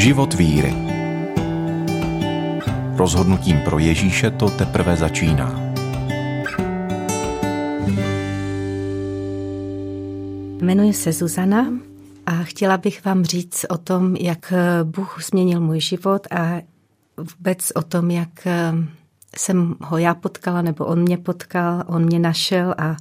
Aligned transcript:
Život 0.00 0.34
víry. 0.34 0.74
Rozhodnutím 2.96 3.60
pro 3.64 3.78
Ježíše 3.78 4.30
to 4.30 4.50
teprve 4.50 4.96
začíná. 4.96 5.60
Jmenuji 10.60 10.92
se 10.92 11.12
Zuzana 11.12 11.72
a 12.26 12.32
chtěla 12.42 12.76
bych 12.76 13.04
vám 13.04 13.24
říct 13.24 13.66
o 13.68 13.78
tom, 13.78 14.16
jak 14.16 14.52
Bůh 14.84 15.18
změnil 15.22 15.60
můj 15.60 15.80
život 15.80 16.26
a 16.30 16.60
vůbec 17.16 17.72
o 17.74 17.82
tom, 17.82 18.10
jak 18.10 18.46
jsem 19.36 19.74
ho 19.80 19.98
já 19.98 20.14
potkala, 20.14 20.62
nebo 20.62 20.84
on 20.84 21.00
mě 21.00 21.18
potkal, 21.18 21.84
on 21.86 22.04
mě 22.04 22.18
našel 22.18 22.74
a 22.78 22.96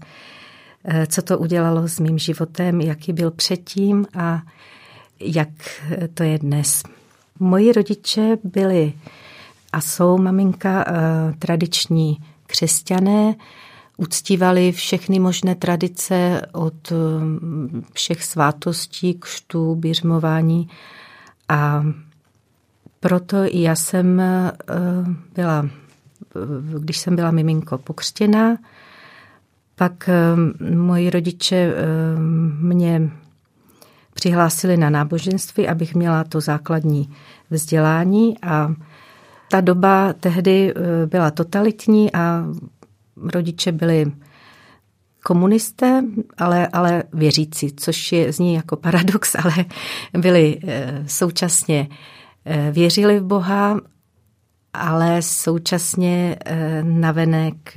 e, 0.85 1.07
co 1.07 1.21
to 1.21 1.37
udělalo 1.37 1.87
s 1.87 1.99
mým 1.99 2.17
životem, 2.19 2.81
jaký 2.81 3.13
byl 3.13 3.31
předtím 3.31 4.05
a 4.17 4.41
jak 5.19 5.49
to 6.13 6.23
je 6.23 6.39
dnes. 6.39 6.83
Moji 7.39 7.73
rodiče 7.73 8.37
byli 8.43 8.93
a 9.73 9.81
jsou 9.81 10.17
maminka 10.17 10.85
e, 10.87 10.93
tradiční 11.39 12.17
křesťané, 12.47 13.35
uctívali 13.97 14.71
všechny 14.71 15.19
možné 15.19 15.55
tradice 15.55 16.41
od 16.51 16.91
e, 16.91 16.95
všech 17.93 18.23
svátostí, 18.23 19.13
křtů, 19.13 19.75
běžmování. 19.75 20.69
A 21.49 21.83
proto 22.99 23.37
i 23.45 23.61
já 23.61 23.75
jsem 23.75 24.21
byla 25.35 25.69
když 26.79 26.97
jsem 26.97 27.15
byla 27.15 27.31
miminko 27.31 27.77
pokřtěná, 27.77 28.57
pak 29.75 30.09
eh, 30.09 30.75
moji 30.75 31.09
rodiče 31.09 31.55
eh, 31.55 31.75
mě 32.59 33.09
přihlásili 34.19 34.77
na 34.77 34.89
náboženství, 34.89 35.67
abych 35.67 35.95
měla 35.95 36.23
to 36.23 36.41
základní 36.41 37.09
vzdělání. 37.49 38.35
A 38.43 38.73
ta 39.51 39.61
doba 39.61 40.13
tehdy 40.13 40.73
eh, 40.75 41.05
byla 41.05 41.31
totalitní 41.31 42.13
a 42.13 42.45
rodiče 43.33 43.71
byli 43.71 44.11
komunisté, 45.23 46.03
ale, 46.37 46.67
ale 46.67 47.03
věřící, 47.13 47.75
což 47.75 48.11
je, 48.11 48.33
zní 48.33 48.53
jako 48.53 48.75
paradox, 48.75 49.35
ale 49.35 49.65
byli 50.17 50.59
současně 51.07 51.87
věřili 52.71 53.19
v 53.19 53.23
Boha 53.23 53.79
ale 54.73 55.21
současně 55.21 56.35
navenek 56.81 57.75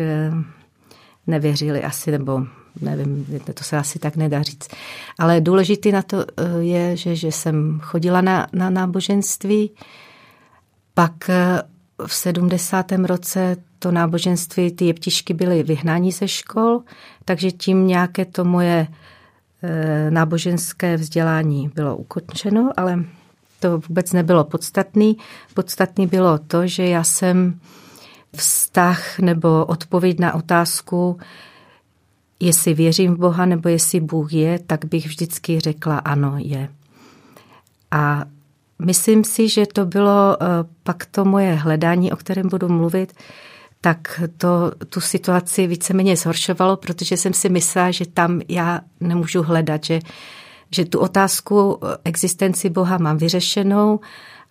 nevěřili 1.27 1.83
asi, 1.83 2.11
nebo 2.11 2.47
nevím, 2.81 3.27
to 3.55 3.65
se 3.65 3.79
asi 3.79 3.99
tak 3.99 4.17
nedá 4.17 4.43
říct. 4.43 4.69
Ale 5.19 5.41
důležitý 5.41 5.93
na 5.93 6.03
to 6.03 6.25
eh, 6.37 6.45
je, 6.59 6.97
že, 6.97 7.17
že 7.17 7.33
jsem 7.33 7.81
chodila 7.83 8.21
na, 8.21 8.47
na 8.53 8.71
náboženství, 8.71 9.71
pak 10.95 11.31
v 12.07 12.15
70. 12.15 12.93
roce 12.93 13.57
to 13.79 13.91
náboženství, 13.93 14.73
ty 14.73 14.85
jeptišky 14.85 15.35
byly 15.35 15.63
vyhnáni 15.63 16.13
ze 16.13 16.29
škol, 16.29 16.81
takže 17.25 17.51
tím 17.51 17.87
nějaké 17.87 18.25
to 18.25 18.45
moje 18.45 18.87
náboženské 20.11 20.97
vzdělání 20.97 21.71
bylo 21.75 21.97
ukončeno, 21.97 22.71
ale 22.77 23.05
to 23.61 23.79
vůbec 23.89 24.13
nebylo 24.13 24.45
podstatný. 24.45 25.17
Podstatný 25.55 26.07
bylo 26.07 26.39
to, 26.39 26.67
že 26.67 26.85
já 26.85 27.05
jsem 27.05 27.61
vztah 28.37 29.19
nebo 29.19 29.65
odpověď 29.65 30.19
na 30.19 30.35
otázku, 30.35 31.19
jestli 32.47 32.75
věřím 32.75 33.15
v 33.15 33.19
Boha 33.19 33.47
nebo 33.47 33.69
jestli 33.69 34.01
Bůh 34.01 34.33
je, 34.33 34.59
tak 34.59 34.85
bych 34.85 35.07
vždycky 35.07 35.61
řekla 35.61 35.99
ano, 35.99 36.35
je. 36.39 36.69
A 37.91 38.25
myslím 38.85 39.25
si, 39.25 39.49
že 39.49 39.67
to 39.67 39.87
bylo 39.87 40.37
eh, 40.41 40.47
pak 40.83 41.07
to 41.07 41.25
moje 41.25 41.55
hledání, 41.55 42.13
o 42.13 42.17
kterém 42.17 42.49
budu 42.49 42.69
mluvit, 42.69 43.13
tak 43.81 44.21
to 44.37 44.73
tu 44.89 45.01
situaci 45.01 45.67
víceméně 45.67 46.17
zhoršovalo, 46.17 46.77
protože 46.77 47.17
jsem 47.17 47.33
si 47.33 47.49
myslela, 47.49 47.91
že 47.91 48.07
tam 48.07 48.41
já 48.49 48.81
nemůžu 49.01 49.43
hledat, 49.43 49.85
že 49.85 50.01
že 50.75 50.85
tu 50.85 50.99
otázku 50.99 51.81
existenci 52.05 52.71
Boha 52.71 52.99
mám 52.99 53.17
vyřešenou 53.17 54.01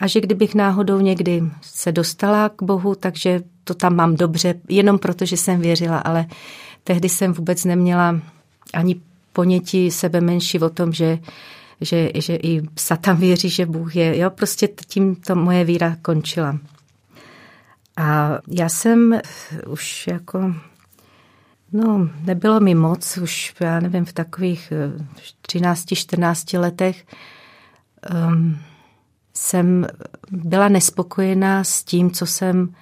a 0.02 0.08
že 0.08 0.22
kdybych 0.22 0.56
náhodou 0.56 1.00
někdy 1.00 1.44
se 1.62 1.92
dostala 1.92 2.50
k 2.50 2.64
Bohu, 2.64 2.96
takže 2.96 3.42
to 3.64 3.74
tam 3.74 3.96
mám 3.96 4.16
dobře, 4.16 4.54
jenom 4.70 5.00
proto, 5.00 5.26
že 5.26 5.38
jsem 5.38 5.62
věřila, 5.62 5.98
ale 5.98 6.26
tehdy 6.84 7.10
jsem 7.10 7.34
vůbec 7.34 7.66
neměla 7.66 8.20
ani 8.74 9.02
ponětí 9.34 9.92
sebe 9.92 10.22
menší 10.22 10.60
o 10.60 10.70
tom, 10.70 10.94
že, 10.94 11.20
že, 11.82 12.12
že 12.16 12.36
i 12.36 12.62
Satan 12.80 13.18
věří, 13.18 13.50
že 13.50 13.66
Bůh 13.66 13.96
je. 13.96 14.18
Jo, 14.18 14.30
prostě 14.30 14.70
tím 14.88 15.16
to 15.16 15.36
moje 15.36 15.64
víra 15.64 15.98
končila. 16.02 16.58
A 17.98 18.38
já 18.48 18.70
jsem 18.70 19.20
už 19.68 20.08
jako 20.08 20.54
No, 21.74 22.10
nebylo 22.24 22.60
mi 22.60 22.76
moc, 22.76 23.18
už 23.18 23.54
já 23.60 23.80
nevím, 23.80 24.06
v 24.06 24.14
takových 24.14 24.74
13-14 25.48 26.56
eh, 26.56 26.60
letech 26.60 27.06
um, 28.14 28.60
jsem 29.34 29.88
byla 30.32 30.68
nespokojená 30.68 31.64
s 31.64 31.84
tím, 31.84 32.12
co 32.12 32.26
jsem 32.26 32.74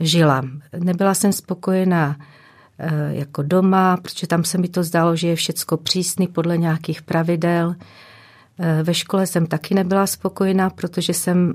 žila. 0.00 0.42
Nebyla 0.78 1.14
jsem 1.14 1.32
spokojená 1.32 2.16
uh, 2.18 2.90
jako 3.08 3.42
doma, 3.42 3.96
protože 3.96 4.26
tam 4.26 4.44
se 4.44 4.58
mi 4.58 4.68
to 4.68 4.82
zdálo, 4.82 5.16
že 5.16 5.28
je 5.28 5.36
všecko 5.36 5.76
přísný 5.76 6.26
podle 6.26 6.58
nějakých 6.58 7.02
pravidel. 7.02 7.68
Uh, 7.68 8.66
ve 8.82 8.94
škole 8.94 9.26
jsem 9.26 9.46
taky 9.46 9.74
nebyla 9.74 10.06
spokojená, 10.06 10.70
protože 10.70 11.14
jsem 11.14 11.54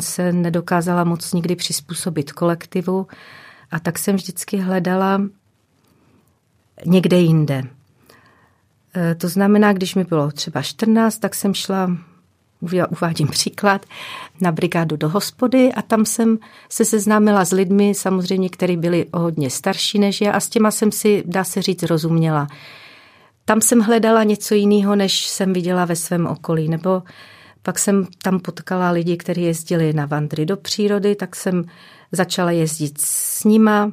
se 0.00 0.32
nedokázala 0.32 1.04
moc 1.04 1.32
nikdy 1.32 1.56
přizpůsobit 1.56 2.32
kolektivu 2.32 3.06
a 3.70 3.80
tak 3.80 3.98
jsem 3.98 4.16
vždycky 4.16 4.56
hledala 4.56 5.22
někde 6.86 7.18
jinde. 7.18 7.62
E, 8.96 9.14
to 9.14 9.28
znamená, 9.28 9.72
když 9.72 9.94
mi 9.94 10.04
bylo 10.04 10.30
třeba 10.30 10.62
14, 10.62 11.18
tak 11.18 11.34
jsem 11.34 11.54
šla, 11.54 11.96
uvádím 12.90 13.28
příklad, 13.28 13.86
na 14.40 14.52
brigádu 14.52 14.96
do 14.96 15.08
hospody 15.08 15.72
a 15.72 15.82
tam 15.82 16.04
jsem 16.04 16.38
se 16.68 16.84
seznámila 16.84 17.44
s 17.44 17.52
lidmi, 17.52 17.94
samozřejmě, 17.94 18.48
kteří 18.48 18.76
byli 18.76 19.06
o 19.12 19.18
hodně 19.18 19.50
starší 19.50 19.98
než 19.98 20.20
já 20.20 20.32
a 20.32 20.40
s 20.40 20.48
těma 20.48 20.70
jsem 20.70 20.92
si, 20.92 21.22
dá 21.26 21.44
se 21.44 21.62
říct, 21.62 21.82
rozuměla. 21.82 22.46
Tam 23.44 23.60
jsem 23.60 23.80
hledala 23.80 24.24
něco 24.24 24.54
jiného, 24.54 24.96
než 24.96 25.26
jsem 25.26 25.52
viděla 25.52 25.84
ve 25.84 25.96
svém 25.96 26.26
okolí, 26.26 26.68
nebo 26.68 27.02
pak 27.62 27.78
jsem 27.78 28.06
tam 28.22 28.40
potkala 28.40 28.90
lidi, 28.90 29.16
kteří 29.16 29.42
jezdili 29.42 29.92
na 29.92 30.06
vandry 30.06 30.46
do 30.46 30.56
přírody, 30.56 31.14
tak 31.14 31.36
jsem 31.36 31.64
začala 32.12 32.50
jezdit 32.50 33.00
s 33.00 33.44
nima, 33.44 33.92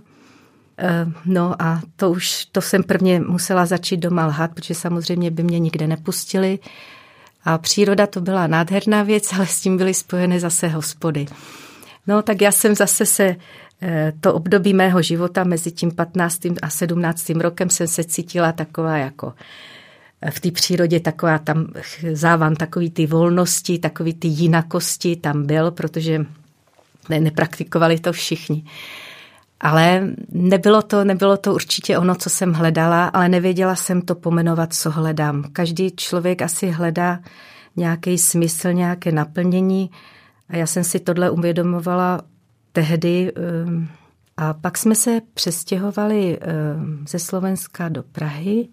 Eh, 0.80 1.06
no 1.26 1.62
a 1.62 1.82
to 1.96 2.12
už, 2.12 2.46
to 2.46 2.62
jsem 2.62 2.84
prvně 2.84 3.20
musela 3.20 3.66
začít 3.66 3.98
doma 3.98 4.26
lhat, 4.26 4.52
protože 4.54 4.76
samozřejmě 4.76 5.32
by 5.32 5.44
mě 5.44 5.60
nikde 5.60 5.88
nepustili. 5.88 6.60
A 7.48 7.58
příroda 7.58 8.08
to 8.08 8.22
byla 8.22 8.48
nádherná 8.48 9.04
věc, 9.04 9.34
ale 9.34 9.48
s 9.48 9.62
tím 9.62 9.78
byly 9.78 9.94
spojeny 9.94 10.40
zase 10.40 10.68
hospody. 10.68 11.26
No 12.08 12.22
tak 12.22 12.42
já 12.42 12.52
jsem 12.52 12.76
zase 12.76 13.06
se 13.06 13.36
eh, 13.82 14.14
to 14.20 14.34
období 14.34 14.74
mého 14.74 15.02
života 15.02 15.44
mezi 15.44 15.72
tím 15.72 15.92
15. 15.92 16.40
a 16.62 16.70
17. 16.70 17.30
rokem 17.30 17.70
jsem 17.70 17.88
se 17.88 18.04
cítila 18.04 18.52
taková 18.52 18.98
jako 18.98 19.34
eh, 20.22 20.32
v 20.32 20.40
té 20.40 20.52
přírodě 20.52 21.00
taková 21.00 21.38
tam 21.38 21.68
závan 22.14 22.56
takový 22.56 22.90
ty 22.90 23.08
volnosti, 23.08 23.80
takový 23.80 24.14
ty 24.14 24.28
jinakosti 24.28 25.16
tam 25.16 25.46
byl, 25.46 25.72
protože 25.72 26.26
ne, 27.10 27.20
nepraktikovali 27.20 28.00
to 28.00 28.14
všichni. 28.14 28.64
Ale 29.60 30.08
nebylo 30.32 30.82
to, 30.82 31.04
nebylo 31.04 31.38
to 31.38 31.54
určitě 31.54 31.98
ono, 31.98 32.16
co 32.16 32.30
jsem 32.30 32.54
hledala, 32.54 33.08
ale 33.08 33.30
nevěděla 33.30 33.76
jsem 33.76 34.02
to 34.02 34.16
pomenovat, 34.16 34.74
co 34.74 34.92
hledám. 34.92 35.44
Každý 35.54 35.92
člověk 35.96 36.42
asi 36.42 36.70
hledá 36.70 37.20
nějaký 37.76 38.18
smysl, 38.18 38.74
nějaké 38.74 39.12
naplnění 39.12 39.92
a 40.50 40.58
já 40.58 40.68
jsem 40.68 40.84
si 40.84 41.00
tohle 41.00 41.30
uvědomovala 41.30 42.22
tehdy 42.72 43.32
ehm, 43.36 43.88
a 44.38 44.54
pak 44.54 44.78
jsme 44.78 44.96
se 44.96 45.22
přestěhovali 45.34 46.38
ehm, 46.42 47.06
ze 47.10 47.20
Slovenska 47.20 47.90
do 47.90 48.04
Prahy. 48.04 48.68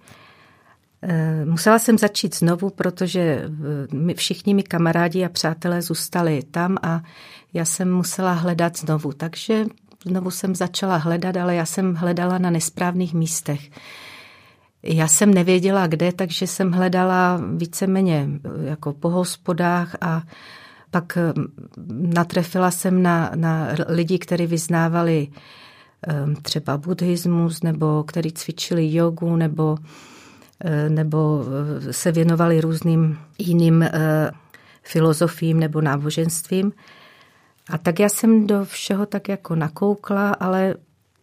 Ehm, 1.03 1.51
musela 1.51 1.79
jsem 1.79 1.99
začít 1.99 2.35
znovu, 2.35 2.71
protože 2.71 3.49
my, 3.93 4.15
všichni 4.15 4.55
mi 4.55 4.63
kamarádi 4.63 5.25
a 5.25 5.29
přátelé 5.29 5.83
zůstali 5.83 6.43
tam 6.51 6.77
a 6.83 7.03
já 7.55 7.65
jsem 7.65 7.93
musela 7.93 8.33
hledat 8.33 8.79
znovu. 8.79 9.13
Takže 9.13 9.65
znovu 10.07 10.31
jsem 10.31 10.55
začala 10.55 10.97
hledat, 10.97 11.37
ale 11.37 11.55
já 11.55 11.67
jsem 11.67 11.95
hledala 11.95 12.39
na 12.39 12.51
nesprávných 12.51 13.15
místech. 13.15 13.71
Já 14.83 15.09
jsem 15.09 15.35
nevěděla, 15.35 15.87
kde, 15.87 16.13
takže 16.13 16.47
jsem 16.47 16.73
hledala 16.73 17.41
víceméně 17.57 18.29
jako 18.65 18.93
po 18.93 19.11
hospodách 19.11 19.97
a 20.01 20.23
pak 20.91 21.17
hm, 21.17 21.47
natrefila 22.15 22.71
jsem 22.71 23.03
na, 23.03 23.33
na 23.35 23.69
lidi, 23.89 24.19
kteří 24.19 24.47
vyznávali 24.47 25.29
hm, 26.09 26.35
třeba 26.43 26.79
buddhismus, 26.79 27.63
nebo 27.63 28.05
kteří 28.05 28.33
cvičili 28.33 28.95
jogu, 28.95 29.37
nebo, 29.37 29.77
hm, 29.79 30.95
nebo 30.95 31.45
se 31.91 32.13
věnovali 32.13 32.61
různým 32.61 33.19
jiným 33.39 33.85
filozofím 34.83 35.61
nebo 35.61 35.81
náboženstvím. 35.81 36.73
A 37.71 37.79
tak 37.79 37.99
já 37.99 38.09
jsem 38.09 38.47
do 38.47 38.65
všeho 38.65 39.07
tak 39.07 39.29
jako 39.29 39.55
nakoukla, 39.55 40.31
ale 40.31 40.75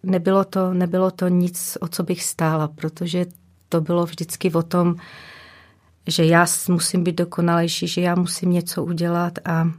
nebylo 0.04 0.44
to, 0.44 0.74
nebylo 0.74 1.12
to 1.12 1.28
nic, 1.28 1.78
o 1.82 1.88
co 1.88 2.04
bych 2.04 2.24
stála, 2.24 2.68
protože 2.68 3.26
to 3.70 3.82
bylo 3.82 4.06
vždycky 4.06 4.52
o 4.52 4.64
tom, 4.64 4.96
že 6.08 6.26
já 6.26 6.46
musím 6.70 7.04
být 7.04 7.16
dokonalejší, 7.16 7.88
že 7.88 8.02
já 8.02 8.16
musím 8.16 8.52
něco 8.52 8.84
udělat 8.84 9.40
a 9.46 9.72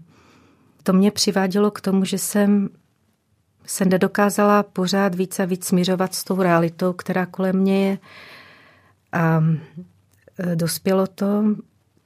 to 0.83 0.93
mě 0.93 1.11
přivádělo 1.11 1.71
k 1.71 1.81
tomu, 1.81 2.05
že 2.05 2.19
jsem 2.19 2.69
se 3.67 3.85
nedokázala 3.85 4.63
pořád 4.63 5.15
víc 5.15 5.41
a 5.41 5.45
víc 5.45 5.67
směřovat 5.67 6.15
s 6.15 6.25
tou 6.25 6.43
realitou, 6.43 6.93
která 6.93 7.27
kolem 7.27 7.57
mě 7.57 7.89
je. 7.89 7.99
A 9.13 9.45
e, 10.39 10.57
dospělo 10.57 11.07
to 11.07 11.45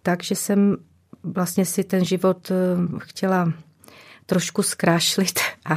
tak, 0.02 0.23
že 0.23 0.35
jsem 0.35 0.76
vlastně 1.23 1.64
si 1.64 1.85
ten 1.85 2.05
život 2.05 2.50
e, 2.50 2.55
chtěla 2.99 3.52
trošku 4.26 4.62
zkrášlit 4.62 5.40
a, 5.64 5.75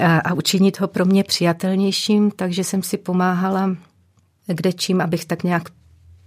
a, 0.00 0.18
a 0.18 0.34
učinit 0.34 0.80
ho 0.80 0.88
pro 0.88 1.04
mě 1.04 1.24
přijatelnějším, 1.24 2.30
takže 2.30 2.64
jsem 2.64 2.82
si 2.82 2.96
pomáhala 2.96 3.76
kde 4.46 4.72
čím, 4.72 5.00
abych 5.00 5.24
tak 5.24 5.42
nějak 5.42 5.62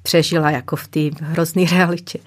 přežila 0.03 0.51
jako 0.51 0.75
v 0.75 0.87
té 0.87 0.99
hrozné 1.21 1.65
realitě. 1.65 2.19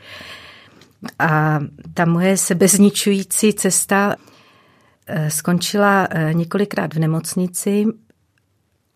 A 1.18 1.60
ta 1.94 2.04
moje 2.04 2.36
sebezničující 2.36 3.52
cesta 3.52 4.16
eh, 5.06 5.30
skončila 5.30 6.08
eh, 6.10 6.34
několikrát 6.34 6.94
v 6.94 6.98
nemocnici 6.98 7.84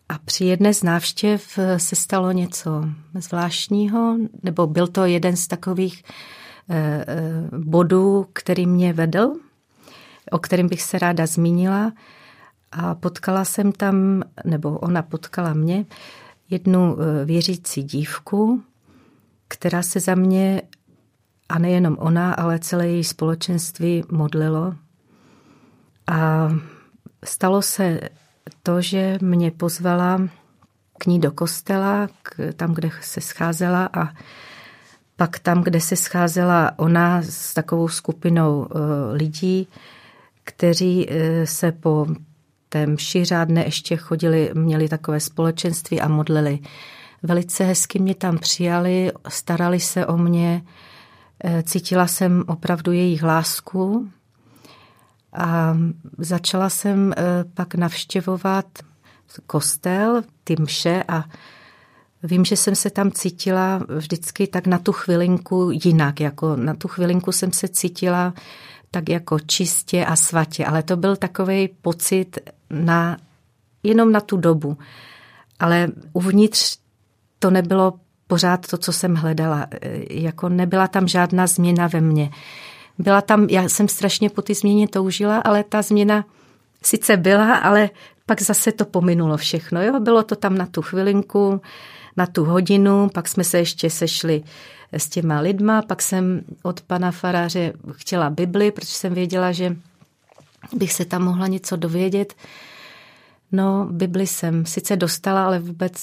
a 0.09 0.17
při 0.25 0.45
jedné 0.45 0.73
z 0.73 0.83
návštěv 0.83 1.57
eh, 1.57 1.79
se 1.79 1.95
stalo 1.95 2.31
něco 2.31 2.85
zvláštního, 3.13 4.17
nebo 4.43 4.67
byl 4.67 4.87
to 4.87 5.05
jeden 5.05 5.35
z 5.35 5.47
takových 5.47 6.03
bodů, 7.57 8.27
který 8.33 8.65
mě 8.67 8.93
vedl, 8.93 9.33
o 10.31 10.39
kterém 10.39 10.67
bych 10.67 10.81
se 10.81 10.99
ráda 10.99 11.25
zmínila. 11.25 11.93
A 12.71 12.95
potkala 12.95 13.45
jsem 13.45 13.71
tam, 13.71 14.23
nebo 14.45 14.79
ona 14.79 15.01
potkala 15.01 15.53
mě, 15.53 15.85
jednu 16.49 16.97
věřící 17.25 17.83
dívku, 17.83 18.63
která 19.47 19.81
se 19.81 19.99
za 19.99 20.15
mě, 20.15 20.61
a 21.49 21.59
nejenom 21.59 21.97
ona, 21.99 22.33
ale 22.33 22.59
celé 22.59 22.87
její 22.87 23.03
společenství 23.03 24.03
modlilo. 24.11 24.75
A 26.07 26.49
stalo 27.25 27.61
se 27.61 27.99
to, 28.63 28.81
že 28.81 29.17
mě 29.21 29.51
pozvala 29.51 30.21
k 30.97 31.05
ní 31.05 31.19
do 31.19 31.31
kostela, 31.31 32.07
k, 32.23 32.53
tam, 32.55 32.73
kde 32.73 32.89
se 33.01 33.21
scházela 33.21 33.89
a 33.93 34.09
pak 35.15 35.39
tam, 35.39 35.63
kde 35.63 35.81
se 35.81 35.95
scházela 35.95 36.71
ona 36.79 37.21
s 37.21 37.53
takovou 37.53 37.87
skupinou 37.87 38.59
uh, 38.59 38.67
lidí, 39.11 39.67
kteří 40.47 41.07
uh, 41.07 41.13
se 41.43 41.71
po 41.71 42.07
té 42.69 42.87
mši 42.87 43.25
řádné 43.25 43.65
ještě 43.65 43.97
chodili, 43.97 44.51
měli 44.53 44.89
takové 44.89 45.19
společenství 45.19 46.01
a 46.01 46.07
modlili. 46.07 46.59
Velice 47.23 47.63
hezky 47.63 47.99
mě 47.99 48.15
tam 48.15 48.37
přijali, 48.37 49.11
starali 49.27 49.79
se 49.79 50.05
o 50.05 50.17
mě, 50.17 50.61
eh, 51.43 51.63
cítila 51.63 52.07
jsem 52.07 52.43
opravdu 52.47 52.91
jejich 52.91 53.23
lásku 53.23 54.09
a 55.33 55.77
začala 56.17 56.69
jsem 56.69 57.13
eh, 57.17 57.23
pak 57.53 57.75
navštěvovat 57.75 58.65
kostel, 59.47 60.21
ty 60.43 60.55
mše 60.59 61.03
a 61.07 61.23
vím, 62.23 62.45
že 62.45 62.55
jsem 62.55 62.75
se 62.75 62.89
tam 62.89 63.11
cítila 63.11 63.81
vždycky 63.87 64.47
tak 64.47 64.67
na 64.67 64.77
tu 64.77 64.91
chvilinku 64.91 65.69
jinak, 65.85 66.19
jako 66.19 66.55
na 66.55 66.73
tu 66.73 66.87
chvilinku 66.87 67.31
jsem 67.31 67.51
se 67.51 67.67
cítila 67.67 68.33
tak 68.91 69.09
jako 69.09 69.39
čistě 69.39 70.05
a 70.05 70.15
svatě, 70.15 70.65
ale 70.65 70.83
to 70.83 70.97
byl 70.97 71.15
takový 71.15 71.69
pocit 71.81 72.37
na, 72.69 73.17
jenom 73.83 74.11
na 74.11 74.19
tu 74.19 74.37
dobu. 74.37 74.77
Ale 75.59 75.87
uvnitř 76.13 76.77
to 77.39 77.49
nebylo 77.49 77.93
pořád 78.27 78.67
to, 78.67 78.77
co 78.77 78.93
jsem 78.93 79.15
hledala. 79.15 79.67
Jako 80.09 80.49
nebyla 80.49 80.87
tam 80.87 81.07
žádná 81.07 81.47
změna 81.47 81.87
ve 81.87 82.01
mně. 82.01 82.29
Byla 82.97 83.21
tam, 83.21 83.47
já 83.49 83.63
jsem 83.63 83.87
strašně 83.87 84.29
po 84.29 84.41
ty 84.41 84.53
změně 84.53 84.87
toužila, 84.87 85.37
ale 85.37 85.63
ta 85.63 85.81
změna 85.81 86.25
sice 86.83 87.17
byla, 87.17 87.55
ale 87.55 87.89
pak 88.25 88.41
zase 88.41 88.71
to 88.71 88.85
pominulo 88.85 89.37
všechno. 89.37 89.81
Jo? 89.81 89.99
Bylo 89.99 90.23
to 90.23 90.35
tam 90.35 90.57
na 90.57 90.65
tu 90.65 90.81
chvilinku, 90.81 91.61
na 92.17 92.25
tu 92.25 92.45
hodinu, 92.45 93.09
pak 93.13 93.27
jsme 93.27 93.43
se 93.43 93.57
ještě 93.57 93.89
sešli 93.89 94.43
s 94.91 95.09
těma 95.09 95.39
lidma, 95.39 95.81
pak 95.81 96.01
jsem 96.01 96.41
od 96.63 96.81
pana 96.81 97.11
faráře 97.11 97.73
chtěla 97.91 98.29
Bibli, 98.29 98.71
protože 98.71 98.93
jsem 98.93 99.13
věděla, 99.13 99.51
že 99.51 99.75
bych 100.73 100.93
se 100.93 101.05
tam 101.05 101.23
mohla 101.23 101.47
něco 101.47 101.75
dovědět. 101.75 102.33
No, 103.51 103.87
Bibli 103.91 104.27
jsem 104.27 104.65
sice 104.65 104.95
dostala, 104.95 105.45
ale 105.45 105.59
vůbec 105.59 105.93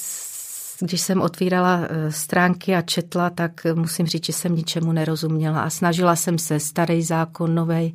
když 0.81 1.01
jsem 1.01 1.21
otvírala 1.21 1.81
eh, 1.83 2.13
stránky 2.13 2.75
a 2.75 2.83
četla, 2.83 3.31
tak 3.31 3.67
musím 3.75 4.07
říct, 4.07 4.27
že 4.27 4.33
jsem 4.33 4.57
ničemu 4.57 4.93
nerozuměla 4.93 5.63
a 5.63 5.71
snažila 5.71 6.17
jsem 6.17 6.39
se 6.39 6.61
starý 6.61 7.03
zákon, 7.03 7.55
novej, 7.55 7.93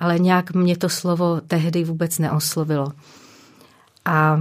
ale 0.00 0.18
nějak 0.18 0.54
mě 0.54 0.76
to 0.76 0.88
slovo 0.88 1.40
tehdy 1.40 1.84
vůbec 1.84 2.18
neoslovilo. 2.18 2.92
A 4.04 4.40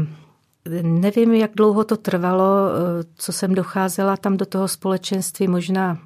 nevím, 0.81 1.33
jak 1.33 1.51
dlouho 1.55 1.83
to 1.83 1.97
trvalo, 1.97 2.45
eh, 2.45 3.03
co 3.15 3.33
jsem 3.33 3.55
docházela 3.55 4.17
tam 4.17 4.37
do 4.37 4.45
toho 4.45 4.67
společenství, 4.67 5.47
možná 5.47 5.97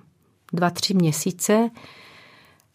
dva, 0.54 0.70
tři 0.70 0.94
měsíce. 0.94 1.70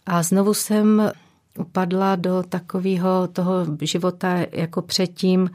A 0.07 0.23
znovu 0.23 0.55
jsem 0.55 1.13
upadla 1.59 2.17
do 2.17 2.43
takového 2.49 3.29
toho 3.29 3.67
života 3.81 4.37
jako 4.53 4.83
předtím, 4.83 5.51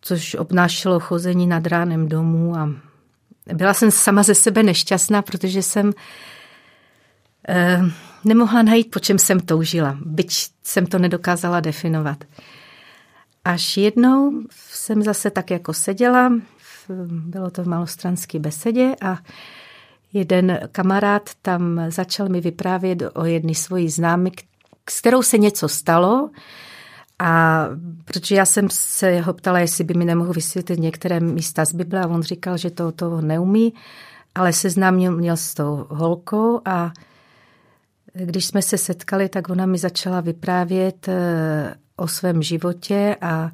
což 0.00 0.34
obnášelo 0.34 1.00
chození 1.00 1.46
nad 1.46 1.66
ránem 1.66 2.08
domů 2.08 2.56
a 2.56 2.70
byla 3.54 3.74
jsem 3.74 3.90
sama 3.90 4.22
ze 4.22 4.34
sebe 4.34 4.62
nešťastná, 4.62 5.22
protože 5.22 5.62
jsem 5.62 5.92
eh, 7.48 7.82
nemohla 8.24 8.62
najít, 8.62 8.90
po 8.90 8.98
čem 8.98 9.18
jsem 9.18 9.40
toužila, 9.40 9.98
byť 10.04 10.50
jsem 10.62 10.86
to 10.86 10.98
nedokázala 10.98 11.60
definovat. 11.60 12.24
Až 13.44 13.76
jednou 13.76 14.42
jsem 14.50 15.02
zase 15.02 15.30
tak 15.30 15.50
jako 15.50 15.72
seděla, 15.72 16.32
bylo 17.08 17.50
to 17.50 17.64
v 17.64 17.68
malostranské 17.68 18.38
besedě 18.38 18.94
a 19.02 19.18
jeden 20.12 20.60
kamarád 20.72 21.30
tam 21.42 21.80
začal 21.88 22.28
mi 22.28 22.40
vyprávět 22.40 23.02
o 23.14 23.24
jedné 23.24 23.54
svojí 23.54 23.88
známy, 23.88 24.32
s 24.90 25.00
kterou 25.00 25.22
se 25.22 25.38
něco 25.38 25.68
stalo, 25.68 26.30
a 27.18 27.64
protože 28.04 28.34
já 28.34 28.44
jsem 28.44 28.70
se 28.70 29.20
ho 29.20 29.32
ptala, 29.32 29.58
jestli 29.58 29.84
by 29.84 29.94
mi 29.94 30.04
nemohl 30.04 30.32
vysvětlit 30.32 30.78
některé 30.78 31.20
místa 31.20 31.64
z 31.64 31.72
Bible 31.72 32.00
a 32.00 32.06
on 32.06 32.22
říkal, 32.22 32.56
že 32.56 32.70
to, 32.70 32.92
to 32.92 33.20
neumí, 33.20 33.74
ale 34.34 34.52
seznámil 34.52 35.12
měl 35.12 35.36
s 35.36 35.54
tou 35.54 35.86
holkou 35.88 36.60
a 36.64 36.92
když 38.14 38.44
jsme 38.44 38.62
se 38.62 38.78
setkali, 38.78 39.28
tak 39.28 39.50
ona 39.50 39.66
mi 39.66 39.78
začala 39.78 40.20
vyprávět 40.20 41.08
eh, 41.08 41.74
o 41.96 42.08
svém 42.08 42.42
životě 42.42 43.16
a 43.20 43.52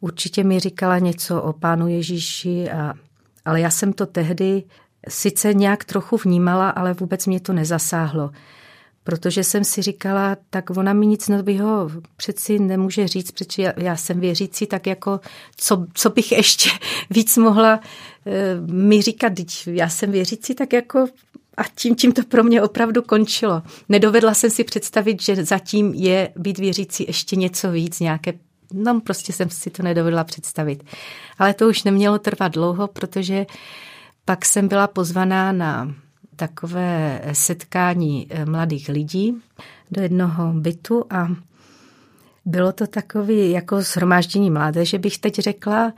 určitě 0.00 0.44
mi 0.44 0.60
říkala 0.60 0.98
něco 0.98 1.42
o 1.42 1.52
pánu 1.52 1.88
Ježíši, 1.88 2.70
a, 2.70 2.94
ale 3.44 3.60
já 3.60 3.70
jsem 3.70 3.92
to 3.92 4.06
tehdy 4.06 4.62
sice 5.08 5.54
nějak 5.54 5.84
trochu 5.84 6.16
vnímala, 6.16 6.70
ale 6.70 6.92
vůbec 6.92 7.26
mě 7.26 7.40
to 7.40 7.52
nezasáhlo. 7.52 8.30
Protože 9.04 9.44
jsem 9.44 9.64
si 9.64 9.82
říkala, 9.82 10.36
tak 10.50 10.70
ona 10.70 10.92
mi 10.92 11.06
nic 11.06 11.28
nového 11.28 11.90
přeci 12.16 12.58
nemůže 12.58 13.08
říct, 13.08 13.30
protože 13.30 13.74
já, 13.76 13.96
jsem 13.96 14.20
věřící, 14.20 14.66
tak 14.66 14.86
jako 14.86 15.20
co, 15.56 15.86
co 15.94 16.10
bych 16.10 16.32
ještě 16.32 16.70
víc 17.10 17.36
mohla 17.36 17.80
e, 18.26 18.60
mi 18.72 19.02
říkat, 19.02 19.32
já 19.66 19.88
jsem 19.88 20.10
věřící, 20.10 20.54
tak 20.54 20.72
jako 20.72 21.06
a 21.60 21.64
tím, 21.74 21.94
tím 21.94 22.12
to 22.12 22.22
pro 22.22 22.44
mě 22.44 22.62
opravdu 22.62 23.02
končilo. 23.02 23.62
Nedovedla 23.88 24.34
jsem 24.34 24.50
si 24.50 24.64
představit, 24.64 25.22
že 25.22 25.44
zatím 25.44 25.94
je 25.94 26.32
být 26.36 26.58
věřící 26.58 27.04
ještě 27.08 27.36
něco 27.36 27.70
víc, 27.70 28.00
nějaké 28.00 28.32
No, 28.74 29.00
prostě 29.00 29.32
jsem 29.32 29.50
si 29.50 29.70
to 29.70 29.82
nedovedla 29.82 30.24
představit. 30.24 30.84
Ale 31.38 31.54
to 31.54 31.68
už 31.68 31.84
nemělo 31.84 32.18
trvat 32.18 32.52
dlouho, 32.52 32.88
protože 32.88 33.46
pak 34.24 34.44
jsem 34.44 34.68
byla 34.68 34.86
pozvaná 34.86 35.52
na 35.52 35.94
takové 36.36 37.22
setkání 37.32 38.26
eh, 38.30 38.44
mladých 38.44 38.88
lidí 38.88 39.42
do 39.90 40.02
jednoho 40.02 40.52
bytu 40.52 41.04
a 41.10 41.28
bylo 42.44 42.72
to 42.72 42.86
takový 42.86 43.50
jako 43.50 43.82
shromáždění 43.82 44.50
mládeže, 44.50 44.98
bych 44.98 45.18
teď 45.18 45.34
řekla, 45.34 45.92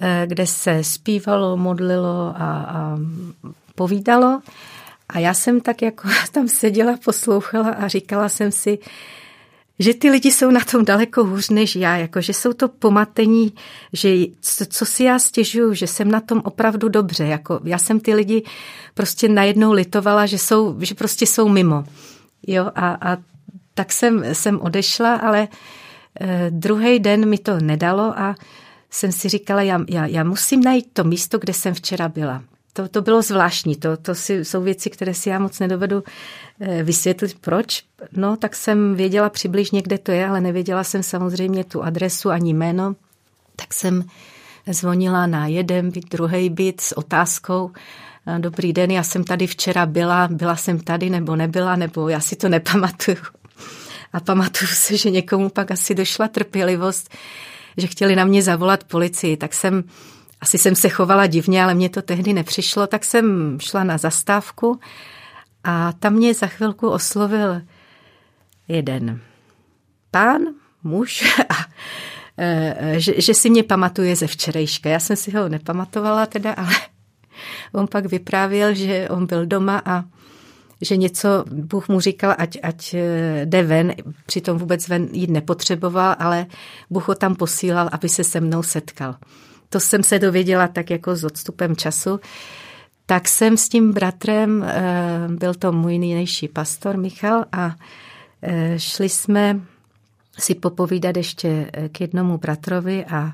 eh, 0.00 0.24
kde 0.26 0.46
se 0.46 0.84
zpívalo, 0.84 1.56
modlilo 1.56 2.34
a, 2.36 2.64
a 2.68 2.98
povídalo. 3.74 4.40
A 5.08 5.18
já 5.18 5.34
jsem 5.34 5.60
tak 5.60 5.82
jako 5.82 6.08
tam 6.32 6.48
seděla, 6.48 6.98
poslouchala 7.04 7.70
a 7.70 7.88
říkala 7.88 8.28
jsem 8.28 8.52
si, 8.52 8.78
že 9.78 9.94
ty 9.94 10.10
lidi 10.10 10.32
jsou 10.32 10.50
na 10.50 10.60
tom 10.60 10.84
daleko 10.84 11.24
hůř 11.24 11.50
než 11.50 11.76
já, 11.76 11.96
jako 11.96 12.20
že 12.20 12.34
jsou 12.34 12.52
to 12.52 12.68
pomatení, 12.68 13.52
že 13.92 14.14
co, 14.40 14.66
co 14.66 14.86
si 14.86 15.04
já 15.04 15.18
stěžuju, 15.18 15.74
že 15.74 15.86
jsem 15.86 16.10
na 16.10 16.20
tom 16.20 16.40
opravdu 16.44 16.88
dobře, 16.88 17.24
jako 17.24 17.60
já 17.64 17.78
jsem 17.78 18.00
ty 18.00 18.14
lidi 18.14 18.42
prostě 18.94 19.28
najednou 19.28 19.72
litovala, 19.72 20.26
že 20.26 20.38
jsou, 20.38 20.76
že 20.80 20.94
prostě 20.94 21.26
jsou 21.26 21.48
mimo. 21.48 21.84
Jo, 22.46 22.70
a, 22.74 23.12
a 23.12 23.16
tak 23.74 23.92
jsem, 23.92 24.24
jsem 24.34 24.60
odešla, 24.60 25.14
ale 25.14 25.48
eh, 26.20 26.46
druhý 26.50 26.98
den 26.98 27.28
mi 27.28 27.38
to 27.38 27.60
nedalo 27.60 28.18
a 28.18 28.34
jsem 28.90 29.12
si 29.12 29.28
říkala, 29.28 29.62
já, 29.62 29.80
já, 29.88 30.06
já 30.06 30.24
musím 30.24 30.60
najít 30.60 30.86
to 30.92 31.04
místo, 31.04 31.38
kde 31.38 31.52
jsem 31.52 31.74
včera 31.74 32.08
byla. 32.08 32.42
To, 32.72 32.88
to 32.88 33.02
bylo 33.02 33.22
zvláštní, 33.22 33.76
to, 33.76 33.96
to 33.96 34.14
si, 34.14 34.44
jsou 34.44 34.62
věci, 34.62 34.90
které 34.90 35.14
si 35.14 35.28
já 35.28 35.38
moc 35.38 35.58
nedovedu 35.58 36.04
eh, 36.60 36.82
vysvětlit, 36.82 37.36
proč. 37.40 37.84
No, 38.12 38.36
tak 38.36 38.56
jsem 38.56 38.94
věděla 38.94 39.30
přibližně, 39.30 39.82
kde 39.82 39.98
to 39.98 40.12
je, 40.12 40.26
ale 40.26 40.40
nevěděla 40.40 40.84
jsem 40.84 41.02
samozřejmě 41.02 41.64
tu 41.64 41.82
adresu 41.82 42.30
ani 42.30 42.54
jméno. 42.54 42.96
Tak 43.56 43.74
jsem 43.74 44.04
zvonila 44.66 45.26
na 45.26 45.46
jeden 45.46 45.90
byt, 45.90 46.10
druhý 46.10 46.50
byt 46.50 46.80
s 46.80 46.98
otázkou, 46.98 47.70
eh, 48.26 48.38
dobrý 48.38 48.72
den, 48.72 48.90
já 48.90 49.02
jsem 49.02 49.24
tady 49.24 49.46
včera 49.46 49.86
byla, 49.86 50.28
byla 50.28 50.56
jsem 50.56 50.80
tady 50.80 51.10
nebo 51.10 51.36
nebyla, 51.36 51.76
nebo 51.76 52.08
já 52.08 52.20
si 52.20 52.36
to 52.36 52.48
nepamatuju. 52.48 53.16
A 54.12 54.20
pamatuju 54.20 54.70
se, 54.74 54.96
že 54.96 55.10
někomu 55.10 55.48
pak 55.48 55.70
asi 55.70 55.94
došla 55.94 56.28
trpělivost, 56.28 57.10
že 57.76 57.86
chtěli 57.86 58.16
na 58.16 58.24
mě 58.24 58.42
zavolat 58.42 58.84
policii, 58.84 59.36
tak 59.36 59.54
jsem 59.54 59.84
asi 60.42 60.58
jsem 60.58 60.74
se 60.74 60.88
chovala 60.88 61.26
divně, 61.26 61.64
ale 61.64 61.74
mně 61.74 61.88
to 61.88 62.02
tehdy 62.02 62.32
nepřišlo, 62.32 62.86
tak 62.86 63.04
jsem 63.04 63.58
šla 63.60 63.84
na 63.84 63.98
zastávku 63.98 64.80
a 65.64 65.92
tam 65.92 66.12
mě 66.12 66.34
za 66.34 66.46
chvilku 66.46 66.88
oslovil 66.88 67.62
jeden 68.68 69.20
pán, 70.10 70.42
muž, 70.82 71.24
a, 71.48 71.54
e, 72.38 73.00
že, 73.00 73.20
že 73.20 73.34
si 73.34 73.50
mě 73.50 73.62
pamatuje 73.62 74.16
ze 74.16 74.26
včerejška. 74.26 74.88
Já 74.88 75.00
jsem 75.00 75.16
si 75.16 75.30
ho 75.30 75.48
nepamatovala 75.48 76.26
teda, 76.26 76.52
ale 76.52 76.74
on 77.72 77.86
pak 77.86 78.06
vyprávěl, 78.06 78.74
že 78.74 79.08
on 79.08 79.26
byl 79.26 79.46
doma 79.46 79.82
a 79.84 80.04
že 80.80 80.96
něco, 80.96 81.44
Bůh 81.50 81.88
mu 81.88 82.00
říkal, 82.00 82.34
ať, 82.38 82.58
ať 82.62 82.94
e, 82.94 83.00
jde 83.44 83.62
ven, 83.62 83.94
přitom 84.26 84.58
vůbec 84.58 84.88
ven 84.88 85.08
jít 85.12 85.30
nepotřeboval, 85.30 86.16
ale 86.18 86.46
Bůh 86.90 87.08
ho 87.08 87.14
tam 87.14 87.34
posílal, 87.34 87.88
aby 87.92 88.08
se 88.08 88.24
se 88.24 88.40
mnou 88.40 88.62
setkal 88.62 89.16
to 89.72 89.80
jsem 89.80 90.02
se 90.02 90.18
dověděla 90.18 90.68
tak 90.68 90.90
jako 90.90 91.16
s 91.16 91.24
odstupem 91.24 91.76
času, 91.76 92.20
tak 93.06 93.28
jsem 93.28 93.56
s 93.56 93.68
tím 93.68 93.92
bratrem, 93.92 94.64
eh, 94.64 95.28
byl 95.28 95.54
to 95.54 95.72
můj 95.72 95.98
nejnejší 95.98 96.48
pastor 96.48 96.96
Michal 96.96 97.44
a 97.52 97.76
eh, 98.42 98.78
šli 98.78 99.08
jsme 99.08 99.60
si 100.38 100.54
popovídat 100.54 101.16
ještě 101.16 101.70
eh, 101.72 101.88
k 101.88 102.00
jednomu 102.00 102.38
bratrovi 102.38 103.04
a 103.04 103.32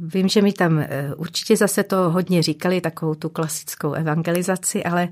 vím, 0.00 0.28
že 0.28 0.42
mi 0.42 0.52
tam 0.52 0.84
určitě 1.16 1.56
zase 1.56 1.82
to 1.82 2.10
hodně 2.10 2.42
říkali, 2.42 2.80
takovou 2.80 3.14
tu 3.14 3.28
klasickou 3.28 3.92
evangelizaci, 3.92 4.84
ale 4.84 5.08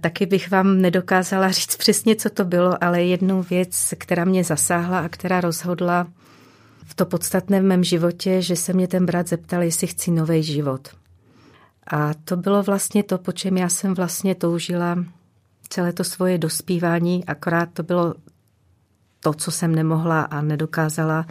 taky 0.00 0.26
bych 0.26 0.50
vám 0.50 0.80
nedokázala 0.80 1.50
říct 1.50 1.76
přesně, 1.76 2.16
co 2.16 2.30
to 2.30 2.44
bylo, 2.44 2.84
ale 2.84 3.02
jednu 3.02 3.42
věc, 3.42 3.94
která 3.98 4.24
mě 4.24 4.44
zasáhla 4.44 4.98
a 4.98 5.08
která 5.08 5.40
rozhodla 5.40 6.06
v 6.84 6.94
to 6.94 7.06
podstatné 7.06 7.60
v 7.60 7.64
mém 7.64 7.84
životě, 7.84 8.42
že 8.42 8.56
se 8.56 8.72
mě 8.72 8.88
ten 8.88 9.06
brat 9.06 9.28
zeptal, 9.28 9.62
jestli 9.62 9.86
chci 9.86 10.10
nový 10.10 10.42
život. 10.42 10.88
A 11.86 12.14
to 12.14 12.36
bylo 12.36 12.62
vlastně 12.62 13.02
to, 13.02 13.18
po 13.18 13.32
čem 13.32 13.56
já 13.56 13.68
jsem 13.68 13.94
vlastně 13.94 14.34
toužila 14.34 15.04
celé 15.68 15.92
to 15.92 16.04
svoje 16.04 16.38
dospívání, 16.38 17.24
akorát 17.24 17.68
to 17.72 17.82
bylo 17.82 18.14
to, 19.20 19.32
co 19.32 19.50
jsem 19.50 19.74
nemohla 19.74 20.22
a 20.22 20.40
nedokázala 20.40 21.26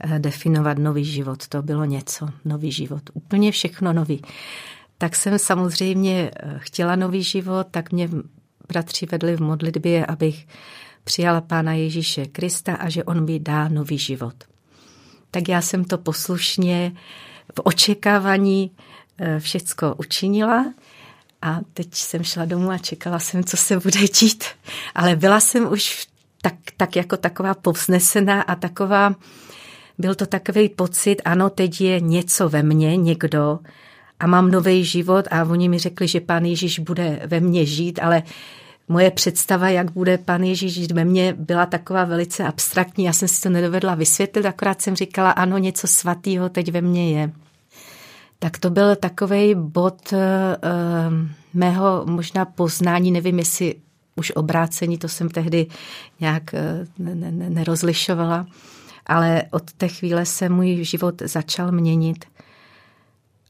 eh, 0.00 0.18
definovat 0.18 0.78
nový 0.78 1.04
život. 1.04 1.48
To 1.48 1.62
bylo 1.62 1.84
něco, 1.84 2.28
nový 2.44 2.72
život, 2.72 3.02
úplně 3.14 3.52
všechno 3.52 3.92
nový. 3.92 4.22
Tak 4.98 5.16
jsem 5.16 5.38
samozřejmě 5.38 6.30
eh, 6.36 6.54
chtěla 6.58 6.96
nový 6.96 7.22
život, 7.22 7.66
tak 7.70 7.92
mě 7.92 8.08
bratři 8.68 9.06
vedli 9.06 9.36
v 9.36 9.40
modlitbě, 9.40 10.06
abych 10.06 10.46
přijala 11.04 11.40
Pána 11.40 11.72
Ježíše 11.72 12.26
Krista 12.26 12.74
a 12.74 12.88
že 12.88 13.04
On 13.04 13.24
mi 13.24 13.40
dá 13.40 13.68
nový 13.68 13.98
život 13.98 14.34
tak 15.30 15.48
já 15.48 15.60
jsem 15.60 15.84
to 15.84 15.98
poslušně 15.98 16.92
v 17.54 17.60
očekávání 17.64 18.70
eh, 19.18 19.40
všecko 19.40 19.94
učinila 19.98 20.64
a 21.42 21.60
teď 21.74 21.94
jsem 21.94 22.24
šla 22.24 22.44
domů 22.44 22.70
a 22.70 22.78
čekala 22.78 23.18
jsem, 23.18 23.44
co 23.44 23.56
se 23.56 23.78
bude 23.78 24.00
dít. 24.00 24.44
Ale 24.94 25.16
byla 25.16 25.40
jsem 25.40 25.72
už 25.72 26.06
tak, 26.42 26.54
tak 26.76 26.96
jako 26.96 27.16
taková 27.16 27.54
povznesená 27.54 28.42
a 28.42 28.54
taková, 28.54 29.14
byl 29.98 30.14
to 30.14 30.26
takový 30.26 30.68
pocit, 30.68 31.16
ano, 31.24 31.50
teď 31.50 31.80
je 31.80 32.00
něco 32.00 32.48
ve 32.48 32.62
mně, 32.62 32.96
někdo, 32.96 33.58
a 34.20 34.26
mám 34.26 34.50
nový 34.50 34.84
život 34.84 35.24
a 35.30 35.44
oni 35.44 35.68
mi 35.68 35.78
řekli, 35.78 36.08
že 36.08 36.20
pán 36.20 36.44
Ježíš 36.44 36.78
bude 36.78 37.22
ve 37.26 37.40
mně 37.40 37.66
žít, 37.66 37.98
ale 38.02 38.22
moje 38.90 39.10
představa, 39.10 39.68
jak 39.68 39.90
bude 39.90 40.18
pan 40.18 40.42
Ježíš 40.42 40.92
ve 40.92 41.04
mně, 41.04 41.34
byla 41.38 41.66
taková 41.66 42.04
velice 42.04 42.44
abstraktní. 42.44 43.04
Já 43.04 43.12
jsem 43.12 43.28
si 43.28 43.40
to 43.40 43.48
nedovedla 43.48 43.94
vysvětlit, 43.94 44.46
akorát 44.46 44.82
jsem 44.82 44.96
říkala, 44.96 45.30
ano, 45.30 45.58
něco 45.58 45.86
svatého 45.86 46.48
teď 46.48 46.72
ve 46.72 46.80
mně 46.80 47.18
je. 47.18 47.32
Tak 48.38 48.58
to 48.58 48.70
byl 48.70 48.96
takový 48.96 49.54
bod 49.54 50.12
uh, 50.12 50.18
mého 51.54 52.02
možná 52.06 52.44
poznání, 52.44 53.10
nevím, 53.10 53.38
jestli 53.38 53.74
už 54.16 54.32
obrácení, 54.34 54.98
to 54.98 55.08
jsem 55.08 55.28
tehdy 55.28 55.66
nějak 56.20 56.42
uh, 56.98 57.06
ne, 57.06 57.30
ne, 57.30 57.50
nerozlišovala, 57.50 58.46
ale 59.06 59.42
od 59.50 59.72
té 59.72 59.88
chvíle 59.88 60.26
se 60.26 60.48
můj 60.48 60.84
život 60.84 61.22
začal 61.24 61.72
měnit. 61.72 62.24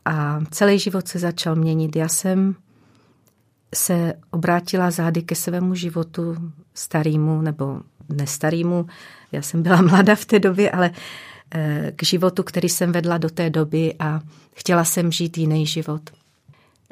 A 0.05 0.41
celý 0.51 0.79
život 0.79 1.09
se 1.09 1.19
začal 1.19 1.57
měnit. 1.57 1.97
Já 1.97 2.09
jsem 2.09 2.55
se 3.75 4.15
obrátila 4.31 4.91
zády 4.91 5.23
ke 5.23 5.35
svému 5.35 5.75
životu 5.75 6.37
starýmu 6.75 7.43
nebo 7.43 7.81
nestarýmu. 8.09 8.87
Já 9.33 9.43
jsem 9.43 9.63
byla 9.63 9.83
mladá 9.91 10.15
v 10.15 10.25
té 10.25 10.39
době, 10.39 10.71
ale 10.71 10.91
eh, 11.55 11.93
k 11.97 12.03
životu, 12.03 12.43
který 12.43 12.69
jsem 12.69 12.93
vedla 12.93 13.19
do 13.19 13.31
té 13.31 13.51
doby 13.51 13.95
a 13.99 14.21
chtěla 14.53 14.85
jsem 14.85 15.13
žít 15.13 15.39
jiný 15.39 15.67
život. 15.67 16.11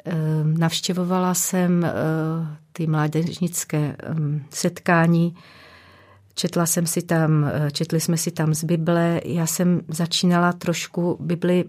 Eh, 0.05 0.13
navštěvovala 0.43 1.33
jsem 1.33 1.85
eh, 1.85 1.91
ty 2.73 2.87
mládežnické 2.87 3.95
setkání, 4.49 5.35
četla 6.35 6.65
jsem 6.65 6.87
si 6.87 7.01
tam, 7.01 7.51
četli 7.71 7.99
jsme 7.99 8.17
si 8.17 8.31
tam 8.31 8.53
z 8.53 8.63
Bible, 8.63 9.21
já 9.25 9.45
jsem 9.45 9.81
začínala 9.87 10.53
trošku 10.53 11.17
Bibli 11.19 11.65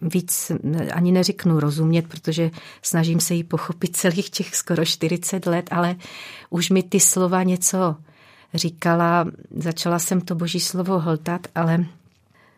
víc 0.00 0.52
ani 0.92 1.12
neřeknu 1.12 1.60
rozumět, 1.60 2.08
protože 2.08 2.50
snažím 2.82 3.20
se 3.20 3.34
jí 3.34 3.44
pochopit 3.44 3.96
celých 3.96 4.30
těch 4.30 4.56
skoro 4.56 4.84
40 4.84 5.46
let, 5.46 5.68
ale 5.70 5.96
už 6.50 6.70
mi 6.70 6.82
ty 6.82 7.00
slova 7.00 7.42
něco 7.42 7.96
říkala, 8.54 9.26
začala 9.56 9.98
jsem 9.98 10.20
to 10.20 10.34
boží 10.34 10.60
slovo 10.60 10.98
hltat, 10.98 11.46
ale 11.54 11.84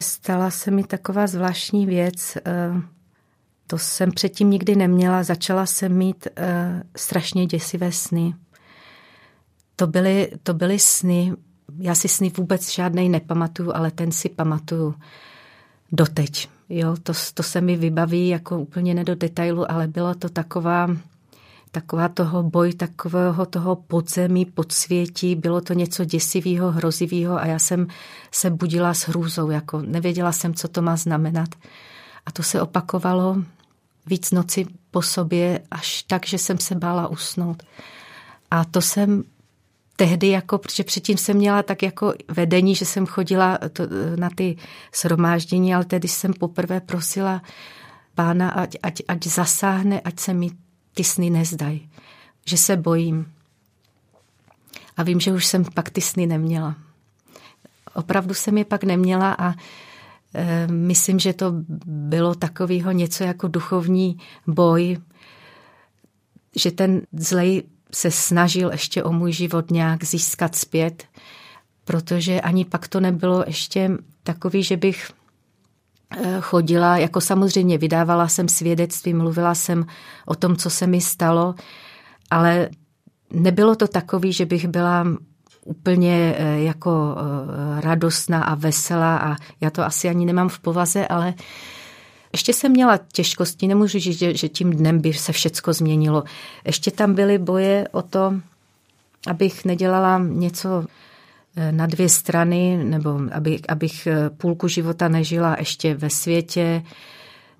stala 0.03 0.51
se 0.51 0.71
mi 0.71 0.85
taková 0.85 1.27
zvláštní 1.27 1.87
věc, 1.87 2.37
eh, 2.37 2.73
to 3.67 3.79
jsem 3.79 4.11
předtím 4.11 4.51
nikdy 4.51 4.77
neměla, 4.77 5.23
začala 5.23 5.67
jsem 5.67 5.93
mít 5.93 6.29
eh, 6.37 6.83
strašně 6.97 7.47
děsivé 7.47 7.93
sny. 7.93 8.35
To 9.77 9.87
byly, 9.87 10.33
to 10.43 10.55
byly 10.55 10.79
sny, 10.79 11.33
já 11.79 11.95
si 11.95 12.09
sny 12.09 12.33
vůbec 12.37 12.73
žádnej 12.73 13.09
nepamatuju, 13.09 13.73
ale 13.75 13.91
ten 13.91 14.13
si 14.13 14.29
pamatuju 14.29 14.95
doteď. 15.93 16.49
Jo, 16.69 16.97
to, 17.03 17.13
to 17.35 17.43
se 17.43 17.61
mi 17.61 17.77
vybaví 17.77 18.29
jako 18.29 18.59
úplně 18.59 18.95
ne 18.95 19.05
do 19.05 19.15
detailu, 19.15 19.71
ale 19.71 19.87
bylo 19.87 20.15
to 20.15 20.29
taková, 20.29 20.97
taková 21.71 22.09
toho 22.09 22.43
boj, 22.43 22.73
takového 22.73 23.47
toho 23.47 23.77
podzemí, 23.77 24.45
podsvětí, 24.45 25.35
bylo 25.35 25.61
to 25.61 25.73
něco 25.73 26.05
děsivého, 26.05 26.73
hrozivého 26.73 27.41
a 27.41 27.47
já 27.47 27.59
jsem 27.59 27.87
se 28.31 28.51
budila 28.51 28.95
s 28.95 29.09
hrůzou, 29.09 29.51
jako 29.51 29.83
nevěděla 29.83 30.33
jsem, 30.33 30.55
co 30.55 30.69
to 30.69 30.83
má 30.83 30.97
znamenat. 30.97 31.49
A 32.27 32.33
to 32.33 32.43
se 32.43 32.63
opakovalo 32.63 33.37
víc 34.07 34.31
noci 34.31 34.67
po 34.91 35.03
sobě, 35.03 35.61
až 35.71 36.03
tak, 36.03 36.27
že 36.27 36.39
jsem 36.39 36.59
se 36.59 36.75
bála 36.75 37.09
usnout. 37.09 37.63
A 38.51 38.65
to 38.65 38.81
jsem 38.81 39.25
tehdy, 39.97 40.29
jako, 40.29 40.59
protože 40.59 40.85
předtím 40.85 41.19
jsem 41.19 41.37
měla 41.37 41.63
tak 41.63 41.83
jako 41.83 42.15
vedení, 42.29 42.75
že 42.75 42.85
jsem 42.85 43.07
chodila 43.07 43.59
to, 43.73 43.83
na 44.17 44.31
ty 44.31 44.57
shromáždění, 44.95 45.75
ale 45.75 45.85
tedy 45.85 46.09
jsem 46.09 46.33
poprvé 46.33 46.81
prosila 46.81 47.43
pána, 48.15 48.51
ať, 48.51 48.77
ať, 48.83 49.03
ať 49.09 49.27
zasáhne, 49.27 50.01
ať 50.01 50.21
se 50.21 50.35
mi 50.35 50.51
ty 50.95 51.05
sny 51.05 51.31
nezdají. 51.31 51.91
Že 52.47 52.57
se 52.57 52.77
bojím. 52.77 53.33
A 54.97 55.03
vím, 55.03 55.21
že 55.21 55.33
už 55.33 55.47
jsem 55.47 55.65
pak 55.75 55.91
ty 55.91 56.01
sny 56.01 56.27
neměla. 56.27 56.77
Opravdu 57.95 58.35
jsem 58.35 58.59
je 58.59 58.65
pak 58.65 58.85
neměla 58.85 59.33
a 59.39 59.55
e, 60.35 60.67
myslím, 60.67 61.19
že 61.19 61.33
to 61.33 61.53
bylo 61.87 62.35
takového 62.35 62.93
něco 62.93 63.25
jako 63.25 63.49
duchovní 63.49 64.19
boj, 64.47 64.99
že 66.57 66.71
ten 66.71 67.03
zlej 67.13 67.63
se 67.95 68.11
snažil 68.11 68.71
ještě 68.73 69.03
o 69.03 69.13
můj 69.13 69.33
život 69.33 69.71
nějak 69.71 70.05
získat 70.05 70.57
zpět, 70.57 71.05
protože 71.85 72.41
ani 72.41 72.65
pak 72.65 72.89
to 72.89 73.01
nebylo 73.01 73.45
ještě 73.47 73.91
takový, 74.23 74.63
že 74.63 74.77
bych 74.77 75.11
eh, 76.17 76.37
chodila, 76.41 76.97
jako 76.97 77.21
samozřejmě 77.21 77.79
vydávala 77.79 78.29
jsem 78.29 78.49
svědectví, 78.49 79.15
mluvila 79.15 79.55
jsem 79.55 79.87
o 80.27 80.35
tom, 80.35 80.57
co 80.57 80.71
se 80.71 80.87
mi 80.87 81.01
stalo, 81.01 81.55
ale 82.31 82.69
nebylo 83.33 83.77
to 83.77 83.89
takový, 83.89 84.33
že 84.33 84.47
bych 84.47 84.69
byla 84.69 85.07
úplně 85.65 86.35
eh, 86.39 86.63
jako 86.63 87.17
eh, 87.17 87.81
radostná 87.81 88.45
a 88.45 88.55
veselá 88.55 89.17
a 89.17 89.37
já 89.61 89.71
to 89.71 89.85
asi 89.85 90.09
ani 90.09 90.27
nemám 90.27 90.49
v 90.49 90.61
povaze, 90.61 91.09
ale 91.09 91.35
ještě 92.33 92.53
jsem 92.53 92.73
měla 92.73 92.99
těžkosti, 93.13 93.67
nemůžu 93.67 93.99
říct, 93.99 94.19
že, 94.19 94.37
že 94.37 94.49
tím 94.49 94.71
dnem 94.71 95.01
by 95.01 95.13
se 95.13 95.33
všecko 95.33 95.73
změnilo. 95.73 96.25
Ještě 96.67 96.91
tam 96.91 97.15
byly 97.15 97.39
boje 97.39 97.89
o 97.93 98.03
to, 98.03 98.35
abych 99.27 99.65
nedělala 99.65 100.19
něco 100.19 100.85
eh, 101.57 101.73
na 101.73 101.87
dvě 101.87 102.09
strany, 102.09 102.85
nebo 102.85 103.21
aby, 103.33 103.61
abych 103.69 104.09
půlku 104.37 104.69
života 104.69 105.09
nežila 105.09 105.57
ještě 105.59 105.95
ve 105.95 106.11
světě. 106.11 106.83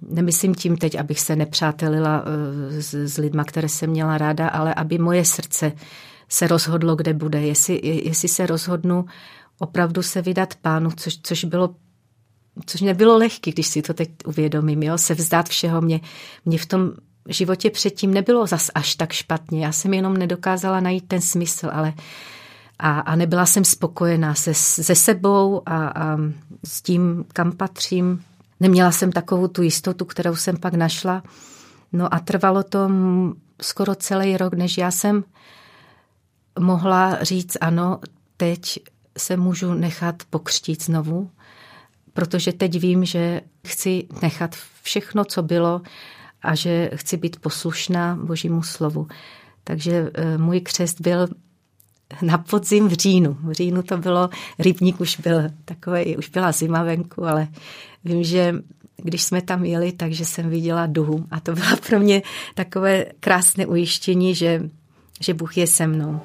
Nemyslím 0.09 0.55
tím 0.55 0.77
teď, 0.77 0.99
abych 0.99 1.21
se 1.21 1.37
nepřátelila 1.37 2.25
s, 2.69 2.95
s 2.95 3.19
lidma, 3.19 3.45
které 3.45 3.69
jsem 3.69 3.91
měla 3.91 4.19
ráda, 4.19 4.49
ale 4.49 4.75
aby 4.75 4.99
moje 4.99 5.25
srdce 5.25 5.73
se 6.29 6.47
rozhodlo, 6.47 6.97
kde 6.97 7.15
bude. 7.15 7.41
Jestli, 7.41 7.81
jestli 8.05 8.29
se 8.29 8.47
rozhodnu 8.47 9.05
opravdu 9.59 10.03
se 10.03 10.23
vydat 10.23 10.55
pánu, 10.55 10.91
což, 10.91 11.19
což 11.23 11.45
bylo 11.45 11.75
což 12.67 12.81
nebylo 12.81 13.19
lehké, 13.19 13.51
když 13.53 13.67
si 13.67 13.83
to 13.83 13.95
teď 13.95 14.11
uvědomím, 14.27 14.83
jo? 14.83 14.99
se 14.99 15.15
vzdát 15.15 15.49
všeho. 15.49 15.81
Mě, 15.81 16.01
mě 16.45 16.59
v 16.59 16.67
tom 16.67 16.93
životě 17.29 17.71
předtím 17.71 18.15
nebylo 18.15 18.47
zas 18.47 18.71
až 18.75 18.95
tak 18.95 19.13
špatně. 19.13 19.65
Já 19.65 19.73
jsem 19.73 19.95
jenom 19.95 20.17
nedokázala 20.17 20.81
najít 20.81 21.09
ten 21.09 21.21
smysl, 21.21 21.71
ale 21.73 21.95
a, 22.79 23.01
a 23.01 23.17
nebyla 23.17 23.47
jsem 23.47 23.65
spokojená 23.65 24.35
se, 24.35 24.55
se 24.55 24.95
sebou 24.95 25.63
a, 25.67 25.89
a 25.89 26.17
s 26.65 26.83
tím, 26.83 27.25
kam 27.33 27.53
patřím. 27.53 28.23
Neměla 28.61 28.93
jsem 28.93 29.13
takovou 29.13 29.49
tu 29.49 29.63
jistotu, 29.63 30.05
kterou 30.05 30.37
jsem 30.37 30.57
pak 30.57 30.75
našla. 30.75 31.23
No 31.93 32.15
a 32.15 32.19
trvalo 32.19 32.63
to 32.63 32.91
skoro 33.63 33.95
celý 33.95 34.37
rok, 34.37 34.55
než 34.55 34.79
já 34.79 34.91
jsem 34.91 35.25
mohla 36.59 37.25
říct 37.25 37.57
ano, 37.61 38.01
teď 38.37 38.79
se 39.19 39.37
můžu 39.37 39.75
nechat 39.75 40.23
pokřtít 40.31 40.83
znovu, 40.83 41.31
protože 42.13 42.53
teď 42.53 42.81
vím, 42.81 43.05
že 43.05 43.41
chci 43.67 44.07
nechat 44.23 44.57
všechno, 44.83 45.25
co 45.25 45.43
bylo 45.43 45.83
a 46.43 46.55
že 46.55 46.91
chci 46.95 47.17
být 47.17 47.41
poslušná 47.41 48.19
Božímu 48.23 48.63
slovu. 48.63 49.07
Takže 49.65 50.11
eh, 50.15 50.39
můj 50.39 50.61
křest 50.61 51.01
byl 51.01 51.29
na 52.23 52.39
podzim 52.39 52.89
v 52.89 52.93
říjnu. 52.93 53.37
V 53.43 53.53
říjnu 53.53 53.83
to 53.83 53.97
bylo, 53.97 54.31
rybník 54.59 55.01
už 55.01 55.21
byl 55.21 55.43
takový, 55.65 56.17
už 56.17 56.29
byla 56.29 56.53
zima 56.53 56.83
venku, 56.83 57.25
ale 57.25 57.49
vím, 58.05 58.25
že 58.25 58.55
když 58.97 59.23
jsme 59.23 59.43
tam 59.43 59.65
jeli, 59.65 59.93
takže 59.93 60.25
jsem 60.25 60.51
viděla 60.51 60.87
duhu 60.87 61.27
a 61.31 61.41
to 61.41 61.53
bylo 61.53 61.77
pro 61.89 62.01
mě 62.01 62.23
takové 62.55 63.05
krásné 63.21 63.67
ujištění, 63.67 64.35
že, 64.35 64.63
že 65.21 65.35
Bůh 65.35 65.57
je 65.57 65.67
se 65.67 65.87
mnou. 65.87 66.21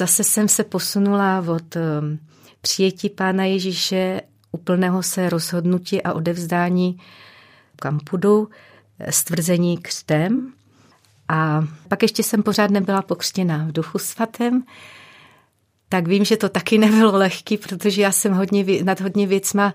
Zase 0.00 0.24
jsem 0.24 0.48
se 0.48 0.64
posunula 0.64 1.44
od 1.48 1.76
um, 1.76 2.18
přijetí 2.60 3.10
Pána 3.10 3.44
Ježíše, 3.44 4.20
úplného 4.52 5.02
se 5.02 5.30
rozhodnutí 5.30 6.02
a 6.02 6.12
odevzdání, 6.12 6.98
kam 7.76 8.00
půjdu, 8.00 8.48
stvrzení 9.10 9.78
křtem. 9.78 10.52
A 11.28 11.64
pak 11.88 12.02
ještě 12.02 12.22
jsem 12.22 12.42
pořád 12.42 12.70
nebyla 12.70 13.02
pokřtěna 13.02 13.64
v 13.68 13.72
duchu 13.72 13.98
svatém, 13.98 14.64
tak 15.88 16.08
vím, 16.08 16.24
že 16.24 16.36
to 16.36 16.48
taky 16.48 16.78
nebylo 16.84 17.16
lehký, 17.16 17.56
protože 17.56 18.02
já 18.02 18.12
jsem 18.12 18.32
hodně, 18.32 18.84
nad 18.84 19.00
hodně 19.00 19.26
věcma 19.26 19.74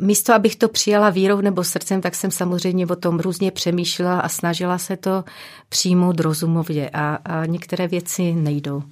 místo, 0.00 0.34
abych 0.34 0.56
to 0.56 0.68
přijala 0.68 1.10
vírou 1.10 1.40
nebo 1.40 1.64
srdcem, 1.64 2.00
tak 2.00 2.14
jsem 2.14 2.30
samozřejmě 2.30 2.86
o 2.86 2.96
tom 2.96 3.20
různě 3.20 3.50
přemýšlela 3.50 4.20
a 4.20 4.28
snažila 4.28 4.78
se 4.78 4.96
to 4.96 5.24
přijmout 5.68 6.20
rozumově 6.20 6.90
a, 6.90 7.18
a 7.24 7.46
některé 7.46 7.88
věci 7.88 8.32
nejdou. 8.32 8.82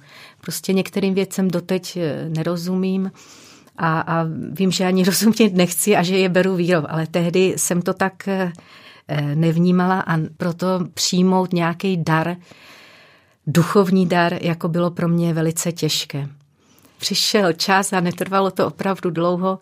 Prostě 0.41 0.73
některým 0.73 1.13
věcem 1.13 1.47
doteď 1.47 1.97
eh, 1.97 2.29
nerozumím 2.29 3.11
a, 3.77 3.99
a 3.99 4.25
vím, 4.51 4.71
že 4.71 4.85
ani 4.85 5.03
rozumět 5.05 5.53
nechci 5.53 5.95
a 5.95 6.03
že 6.03 6.17
je 6.17 6.29
beru 6.29 6.55
vírou, 6.55 6.83
ale 6.89 7.07
tehdy 7.07 7.53
jsem 7.57 7.81
to 7.81 7.93
tak 7.93 8.27
eh, 8.27 8.51
nevnímala 9.35 9.99
a 10.01 10.17
proto 10.37 10.79
přijmout 10.93 11.53
nějaký 11.53 11.97
dar, 11.97 12.35
duchovní 13.47 14.07
dar, 14.07 14.37
jako 14.41 14.67
bylo 14.67 14.91
pro 14.91 15.07
mě 15.07 15.33
velice 15.33 15.71
těžké. 15.71 16.27
Přišel 16.97 17.53
čas 17.53 17.93
a 17.93 17.99
netrvalo 17.99 18.51
to 18.51 18.67
opravdu 18.67 19.09
dlouho, 19.09 19.59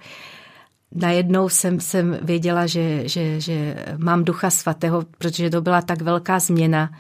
najednou 0.95 1.49
jsem, 1.49 1.79
jsem 1.79 2.17
věděla, 2.21 2.67
že, 2.67 3.07
že, 3.07 3.41
že 3.41 3.85
mám 3.97 4.23
ducha 4.23 4.49
svatého, 4.49 5.05
protože 5.17 5.49
to 5.49 5.61
byla 5.61 5.81
tak 5.81 6.01
velká 6.01 6.39
změna, 6.39 6.91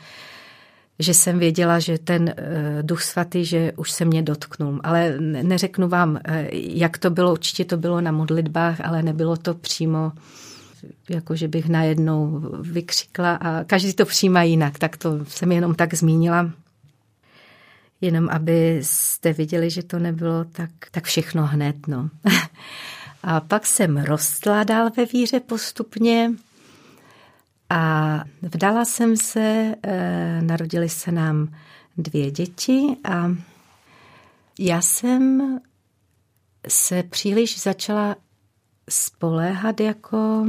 že 0.99 1.13
jsem 1.13 1.39
věděla, 1.39 1.79
že 1.79 1.97
ten 1.97 2.33
eh, 2.37 2.79
duch 2.81 3.03
svatý, 3.03 3.45
že 3.45 3.71
už 3.75 3.91
se 3.91 4.05
mě 4.05 4.21
dotknul. 4.21 4.79
Ale 4.83 5.15
neřeknu 5.19 5.87
vám, 5.87 6.19
eh, 6.25 6.47
jak 6.51 6.97
to 6.97 7.09
bylo, 7.09 7.31
určitě 7.31 7.65
to 7.65 7.77
bylo 7.77 8.01
na 8.01 8.11
modlitbách, 8.11 8.81
ale 8.81 9.03
nebylo 9.03 9.37
to 9.37 9.53
přímo 9.53 10.11
jako 11.09 11.35
že 11.35 11.47
bych 11.47 11.69
najednou 11.69 12.41
vykřikla 12.61 13.35
a 13.35 13.63
každý 13.63 13.93
to 13.93 14.05
přijímá 14.05 14.43
jinak, 14.43 14.79
tak 14.79 14.97
to 14.97 15.25
jsem 15.25 15.51
jenom 15.51 15.75
tak 15.75 15.93
zmínila. 15.93 16.51
Jenom 18.01 18.29
abyste 18.29 19.33
viděli, 19.33 19.69
že 19.69 19.83
to 19.83 19.99
nebylo 19.99 20.43
tak, 20.43 20.69
tak 20.91 21.03
všechno 21.03 21.45
hned. 21.45 21.87
No. 21.87 22.09
A 23.29 23.39
pak 23.39 23.67
jsem 23.67 23.97
rostla 23.97 24.63
dál 24.63 24.89
ve 24.97 25.05
víře 25.05 25.39
postupně 25.39 26.31
a 27.69 28.23
vdala 28.41 28.85
jsem 28.85 29.17
se, 29.17 29.75
eh, 29.83 30.41
narodili 30.41 30.89
se 30.89 31.11
nám 31.11 31.55
dvě 31.97 32.31
děti 32.31 32.97
a 33.03 33.31
já 34.59 34.81
jsem 34.81 35.59
se 36.67 37.03
příliš 37.03 37.61
začala 37.61 38.15
spoléhat 38.89 39.79
jako 39.79 40.45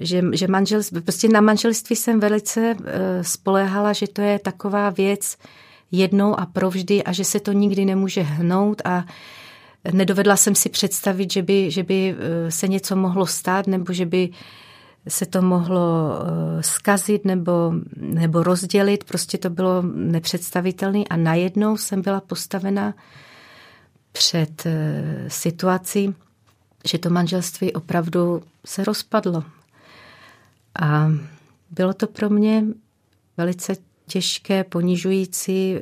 že, 0.00 0.22
že 0.32 0.48
manželství, 0.48 1.00
prostě 1.00 1.28
na 1.28 1.40
manželství 1.40 1.96
jsem 1.96 2.20
velice 2.20 2.76
eh, 2.84 3.24
spoléhala, 3.24 3.92
že 3.92 4.08
to 4.08 4.22
je 4.22 4.38
taková 4.38 4.90
věc 4.90 5.36
jednou 5.90 6.40
a 6.40 6.46
provždy 6.46 7.04
a 7.04 7.12
že 7.12 7.24
se 7.24 7.40
to 7.40 7.52
nikdy 7.52 7.84
nemůže 7.84 8.22
hnout 8.22 8.82
a 8.84 9.04
nedovedla 9.92 10.36
jsem 10.36 10.54
si 10.54 10.68
představit, 10.68 11.32
že 11.32 11.42
by, 11.42 11.70
že 11.70 11.82
by 11.82 12.16
eh, 12.18 12.50
se 12.50 12.68
něco 12.68 12.96
mohlo 12.96 13.26
stát 13.26 13.66
nebo 13.66 13.92
že 13.92 14.06
by 14.06 14.30
se 15.08 15.26
to 15.26 15.42
mohlo 15.42 16.12
eh, 16.12 16.62
skazit 16.62 17.24
nebo, 17.24 17.72
nebo 17.96 18.42
rozdělit. 18.42 19.04
Prostě 19.04 19.38
to 19.38 19.50
bylo 19.50 19.82
nepředstavitelné 19.94 21.04
a 21.10 21.16
najednou 21.16 21.76
jsem 21.76 22.02
byla 22.02 22.20
postavena 22.20 22.94
před 24.12 24.66
eh, 24.66 25.24
situací, 25.28 26.14
že 26.84 26.98
to 26.98 27.10
manželství 27.10 27.72
opravdu 27.72 28.42
se 28.66 28.84
rozpadlo. 28.84 29.44
A 30.80 31.12
bylo 31.70 31.94
to 31.94 32.06
pro 32.06 32.30
mě 32.30 32.64
velice 33.36 33.76
těžké, 34.06 34.64
ponižující. 34.64 35.76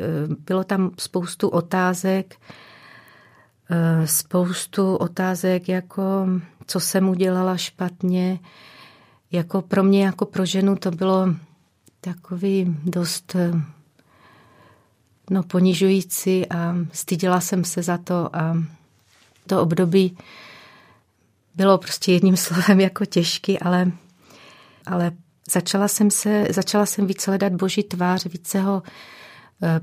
Bylo 0.46 0.64
tam 0.64 0.90
spoustu 0.98 1.48
otázek, 1.48 2.36
Eh, 2.36 2.44
spoustu 4.04 4.96
otázek, 4.96 5.68
jako 5.68 6.26
co 6.66 6.80
jsem 6.80 7.08
udělala 7.08 7.56
špatně. 7.56 8.38
Jako 9.32 9.62
pro 9.62 9.82
mě, 9.82 10.04
jako 10.04 10.24
pro 10.24 10.46
ženu, 10.46 10.76
to 10.76 10.90
bylo 10.90 11.26
takový 12.00 12.76
dost 12.84 13.34
eh, 13.34 13.52
no, 15.30 15.42
ponižující 15.42 16.50
a 16.50 16.76
styděla 16.92 17.40
jsem 17.40 17.64
se 17.64 17.82
za 17.82 17.98
to 17.98 18.36
a 18.36 18.56
to 19.46 19.62
období 19.62 20.18
bylo 21.54 21.78
prostě 21.78 22.12
jedním 22.12 22.36
slovem 22.46 22.80
jako 22.80 23.04
těžký, 23.04 23.58
ale, 23.58 23.92
ale 24.86 25.12
začala 25.50 25.88
jsem 25.88 26.10
se, 26.10 26.46
začala 26.50 26.86
jsem 26.86 27.06
víc 27.06 27.26
hledat 27.26 27.52
boží 27.52 27.82
tvář, 27.82 28.26
více 28.26 28.60
ho 28.60 28.82
Eh, 28.82 28.90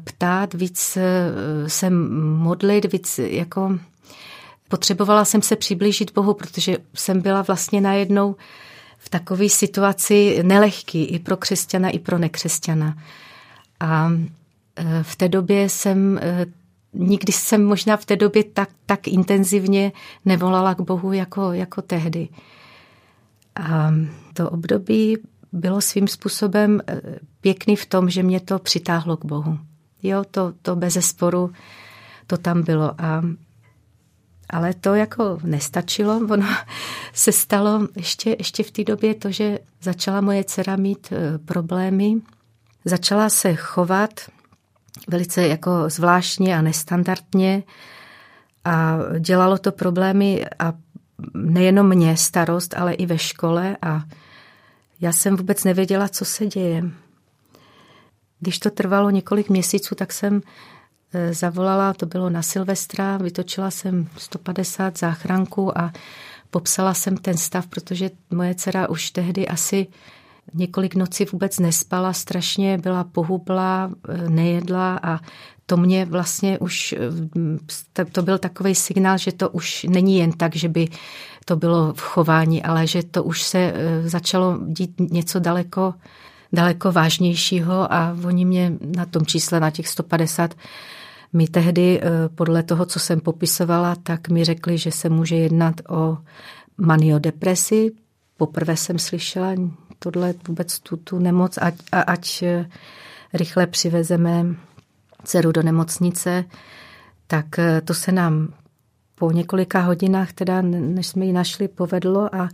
ptát, 0.04 0.54
víc 0.54 0.98
eh, 0.98 1.70
se 1.70 1.90
modlit, 1.90 2.92
víc 2.94 3.20
jako 3.24 3.80
potřebovala 4.68 5.26
jsem 5.26 5.42
se 5.42 5.56
přiblížit 5.56 6.14
Bohu, 6.14 6.34
protože 6.34 6.78
jsem 6.94 7.22
byla 7.22 7.42
vlastně 7.42 7.82
najednou 7.82 8.36
v 8.98 9.10
takové 9.10 9.50
situaci 9.50 10.40
nelehký 10.44 11.06
i 11.06 11.20
pro 11.20 11.38
křesťana, 11.38 11.90
i 11.90 12.00
pro 12.00 12.18
nekřesťana. 12.18 12.98
A 13.80 14.12
eh, 14.76 15.04
v 15.04 15.16
té 15.16 15.30
době 15.30 15.70
jsem 15.70 16.20
nikdy 16.94 17.34
jsem 17.34 17.66
možná 17.66 17.98
v 17.98 18.06
té 18.06 18.16
době 18.16 18.44
tak, 18.44 18.70
tak 18.86 19.08
intenzivně 19.08 19.92
nevolala 20.26 20.76
k 20.76 20.82
Bohu 20.82 21.14
jako, 21.14 21.54
jako 21.54 21.82
tehdy. 21.82 22.30
A 23.56 23.94
to 24.34 24.50
období 24.50 25.18
bylo 25.52 25.82
svým 25.82 26.08
způsobem 26.08 26.82
eh, 26.88 27.02
pěkný 27.44 27.76
v 27.76 27.86
tom, 27.86 28.10
že 28.10 28.24
mě 28.24 28.40
to 28.40 28.60
přitáhlo 28.60 29.18
k 29.18 29.26
Bohu. 29.26 29.60
Jo, 30.04 30.24
to, 30.32 30.54
to 30.62 30.76
bez 30.76 30.94
zesporu, 30.94 31.52
to 32.28 32.38
tam 32.38 32.64
bylo. 32.64 33.02
A, 33.02 33.22
ale 34.50 34.74
to 34.74 34.96
jako 34.96 35.40
nestačilo. 35.44 36.18
Ono 36.30 36.48
se 37.14 37.32
stalo 37.32 37.88
ještě, 37.96 38.36
ještě 38.40 38.64
v 38.64 38.72
té 38.72 38.84
době 38.84 39.16
to, 39.16 39.32
že 39.32 39.60
začala 39.82 40.22
moje 40.22 40.44
dcera 40.44 40.76
mít 40.76 41.08
eh, 41.12 41.38
problémy. 41.38 42.16
Začala 42.86 43.30
se 43.30 43.56
chovat 43.56 44.10
velice 45.08 45.48
jako 45.48 45.72
zvláštně 45.88 46.58
a 46.58 46.62
nestandardně 46.62 47.64
a 48.66 48.98
dělalo 49.20 49.58
to 49.58 49.72
problémy 49.72 50.46
a 50.60 50.74
nejenom 51.34 51.90
mě 51.90 52.18
starost, 52.18 52.74
ale 52.78 52.94
i 52.94 53.06
ve 53.06 53.18
škole 53.18 53.78
a 53.82 54.04
já 55.02 55.12
jsem 55.12 55.36
vůbec 55.36 55.64
nevěděla, 55.64 56.08
co 56.08 56.26
se 56.26 56.46
děje. 56.46 57.03
Když 58.44 58.60
to 58.60 58.70
trvalo 58.70 59.10
několik 59.10 59.50
měsíců, 59.50 59.96
tak 59.96 60.14
jsem 60.14 60.42
e, 61.14 61.34
zavolala, 61.34 61.94
to 61.94 62.06
bylo 62.06 62.30
na 62.30 62.42
Silvestra, 62.42 63.18
vytočila 63.18 63.72
jsem 63.72 64.08
150 64.18 64.98
záchranků 64.98 65.78
a 65.78 65.94
popsala 66.50 66.94
jsem 66.94 67.18
ten 67.18 67.38
stav, 67.38 67.68
protože 67.68 68.10
moje 68.32 68.56
dcera 68.56 68.90
už 68.90 69.12
tehdy 69.12 69.48
asi 69.48 69.88
několik 70.54 70.96
nocí 70.96 71.26
vůbec 71.26 71.60
nespala, 71.60 72.14
strašně 72.14 72.78
byla 72.78 73.04
pohublá, 73.04 73.92
e, 74.10 74.30
nejedla 74.30 75.00
a 75.04 75.20
to 75.66 75.78
mě 75.78 76.06
vlastně 76.06 76.60
už, 76.60 76.96
e, 77.98 78.06
to 78.06 78.22
byl 78.22 78.38
takový 78.38 78.76
signál, 78.76 79.18
že 79.18 79.32
to 79.32 79.50
už 79.50 79.86
není 79.90 80.18
jen 80.18 80.32
tak, 80.32 80.56
že 80.56 80.70
by 80.70 80.88
to 81.46 81.56
bylo 81.56 81.94
v 81.94 82.02
chování, 82.02 82.64
ale 82.64 82.88
že 82.88 83.04
to 83.04 83.24
už 83.24 83.44
se 83.44 83.74
začalo 84.06 84.60
dít 84.68 84.92
něco 85.00 85.40
daleko, 85.40 85.94
daleko 86.54 86.92
vážnějšího 86.92 87.94
a 87.94 88.18
oni 88.26 88.46
mě 88.46 88.74
na 88.96 89.06
tom 89.06 89.26
čísle, 89.26 89.60
na 89.60 89.72
těch 89.72 89.88
150, 89.88 90.56
mi 91.34 91.48
tehdy 91.48 92.02
podle 92.36 92.64
toho, 92.64 92.86
co 92.86 93.00
jsem 93.00 93.20
popisovala, 93.20 93.96
tak 93.96 94.30
mi 94.30 94.46
řekli, 94.46 94.78
že 94.78 94.92
se 94.92 95.10
může 95.10 95.36
jednat 95.36 95.76
o 95.90 96.18
maniodepresi. 96.78 97.92
Poprvé 98.38 98.78
jsem 98.78 99.00
slyšela 99.00 99.56
tohle 100.04 100.34
vůbec 100.48 100.80
tu, 100.80 100.98
tu 100.98 101.20
nemoc, 101.20 101.58
ať, 101.62 101.76
a, 101.92 102.02
ať 102.02 102.44
eh, 102.44 102.70
rychle 103.34 103.68
přivezeme 103.68 104.46
dceru 105.24 105.52
do 105.52 105.64
nemocnice, 105.64 106.46
tak 107.28 107.60
eh, 107.60 107.82
to 107.82 107.94
se 107.94 108.12
nám 108.12 108.54
po 109.16 109.32
několika 109.32 109.82
hodinách, 109.82 110.34
teda 110.34 110.62
než 110.62 111.08
jsme 111.08 111.26
ji 111.26 111.34
našli, 111.34 111.68
povedlo 111.68 112.36
a 112.36 112.50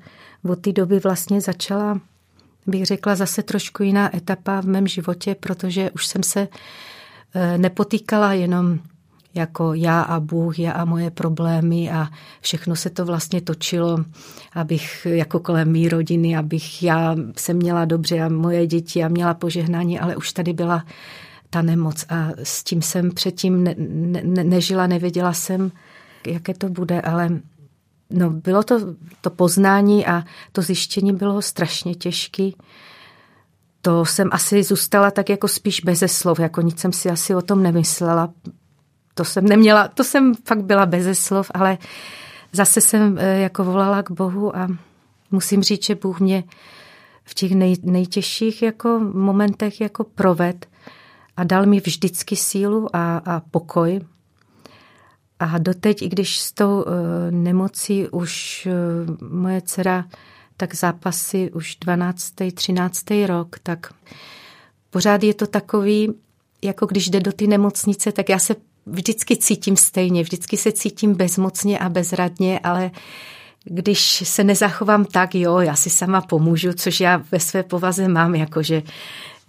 od 0.49 0.59
té 0.59 0.71
doby 0.71 0.99
vlastně 0.99 1.41
začala, 1.41 1.99
bych 2.67 2.85
řekla, 2.85 3.15
zase 3.15 3.43
trošku 3.43 3.83
jiná 3.83 4.15
etapa 4.15 4.61
v 4.61 4.65
mém 4.65 4.87
životě, 4.87 5.35
protože 5.35 5.91
už 5.91 6.07
jsem 6.07 6.23
se 6.23 6.47
eh, 7.33 7.57
nepotýkala 7.57 8.33
jenom 8.33 8.79
jako 9.33 9.73
já 9.73 10.01
a 10.01 10.19
Bůh, 10.19 10.59
já 10.59 10.71
a 10.71 10.85
moje 10.85 11.11
problémy 11.11 11.91
a 11.91 12.07
všechno 12.41 12.75
se 12.75 12.89
to 12.89 13.05
vlastně 13.05 13.41
točilo, 13.41 13.97
abych 14.53 15.07
jako 15.09 15.39
kolem 15.39 15.71
mý 15.71 15.89
rodiny, 15.89 16.37
abych 16.37 16.83
já 16.83 17.15
se 17.37 17.53
měla 17.53 17.85
dobře 17.85 18.19
a 18.19 18.29
moje 18.29 18.67
děti 18.67 19.03
a 19.03 19.07
měla 19.07 19.33
požehnání, 19.33 19.99
ale 19.99 20.15
už 20.15 20.33
tady 20.33 20.53
byla 20.53 20.85
ta 21.49 21.61
nemoc 21.61 22.05
a 22.09 22.29
s 22.43 22.63
tím 22.63 22.81
jsem 22.81 23.11
předtím 23.11 23.63
ne, 23.63 23.75
ne, 23.77 24.43
nežila, 24.43 24.87
nevěděla 24.87 25.33
jsem, 25.33 25.71
jaké 26.27 26.53
to 26.53 26.69
bude, 26.69 27.01
ale 27.01 27.29
no, 28.09 28.29
bylo 28.29 28.63
to, 28.63 28.79
to 29.21 29.29
poznání 29.29 30.05
a 30.05 30.23
to 30.51 30.61
zjištění 30.61 31.13
bylo 31.13 31.41
strašně 31.41 31.95
těžké. 31.95 32.49
To 33.81 34.05
jsem 34.05 34.29
asi 34.31 34.63
zůstala 34.63 35.11
tak 35.11 35.29
jako 35.29 35.47
spíš 35.47 35.81
beze 35.81 36.07
slov, 36.07 36.39
jako 36.39 36.61
nic 36.61 36.79
jsem 36.79 36.93
si 36.93 37.09
asi 37.09 37.35
o 37.35 37.41
tom 37.41 37.63
nemyslela, 37.63 38.33
to 39.13 39.25
jsem 39.25 39.45
neměla, 39.45 39.87
to 39.87 40.03
jsem 40.03 40.35
fakt 40.35 40.63
byla 40.63 40.85
beze 40.85 41.15
slov, 41.15 41.51
ale 41.53 41.77
zase 42.51 42.81
jsem 42.81 43.17
eh, 43.17 43.39
jako 43.39 43.63
volala 43.63 44.03
k 44.03 44.11
Bohu 44.11 44.57
a 44.57 44.67
musím 45.31 45.63
říct, 45.63 45.85
že 45.85 45.95
Bůh 45.95 46.19
mě 46.19 46.43
v 47.23 47.33
těch 47.33 47.51
nej, 47.51 47.75
nejtěžších 47.83 48.61
jako 48.61 48.99
momentech 49.13 49.81
jako 49.81 50.03
proved 50.03 50.67
a 51.37 51.43
dal 51.43 51.65
mi 51.65 51.79
vždycky 51.79 52.35
sílu 52.35 52.95
a, 52.95 53.17
a 53.17 53.39
pokoj. 53.39 54.01
A 55.39 55.57
doteď, 55.57 56.01
i 56.01 56.09
když 56.09 56.39
s 56.39 56.51
tou 56.51 56.81
uh, 56.81 56.85
nemocí 57.29 58.07
už 58.07 58.67
uh, 58.71 59.29
moje 59.29 59.61
dcera 59.61 60.05
tak 60.59 60.75
zápasy 60.75 61.51
už 61.51 61.75
12. 61.81 62.33
13. 62.53 63.05
rok, 63.25 63.59
tak 63.63 63.93
pořád 64.89 65.23
je 65.23 65.33
to 65.33 65.47
takový, 65.47 66.13
jako 66.61 66.85
když 66.85 67.09
jde 67.09 67.19
do 67.19 67.31
ty 67.31 67.47
nemocnice, 67.47 68.11
tak 68.11 68.29
já 68.29 68.39
se 68.39 68.55
vždycky 68.85 69.37
cítím 69.37 69.77
stejně, 69.77 70.23
vždycky 70.23 70.57
se 70.57 70.71
cítím 70.71 71.15
bezmocně 71.15 71.79
a 71.79 71.89
bezradně, 71.89 72.59
ale 72.59 72.91
když 73.63 74.23
se 74.25 74.43
nezachovám 74.43 75.05
tak, 75.05 75.35
jo, 75.35 75.59
já 75.59 75.75
si 75.75 75.89
sama 75.89 76.21
pomůžu, 76.21 76.73
což 76.73 76.99
já 76.99 77.23
ve 77.31 77.39
své 77.39 77.63
povaze 77.63 78.07
mám, 78.07 78.35
jakože 78.35 78.83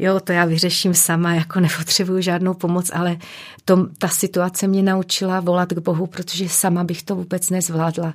jo, 0.00 0.20
to 0.20 0.32
já 0.32 0.44
vyřeším 0.44 0.94
sama, 0.94 1.34
jako 1.34 1.60
nepotřebuju 1.60 2.20
žádnou 2.20 2.54
pomoc, 2.54 2.90
ale 2.94 3.16
to, 3.64 3.86
ta 3.98 4.08
situace 4.08 4.66
mě 4.66 4.82
naučila 4.82 5.40
volat 5.40 5.72
k 5.72 5.78
Bohu, 5.78 6.06
protože 6.06 6.48
sama 6.48 6.84
bych 6.84 7.02
to 7.02 7.16
vůbec 7.16 7.50
nezvládla. 7.50 8.14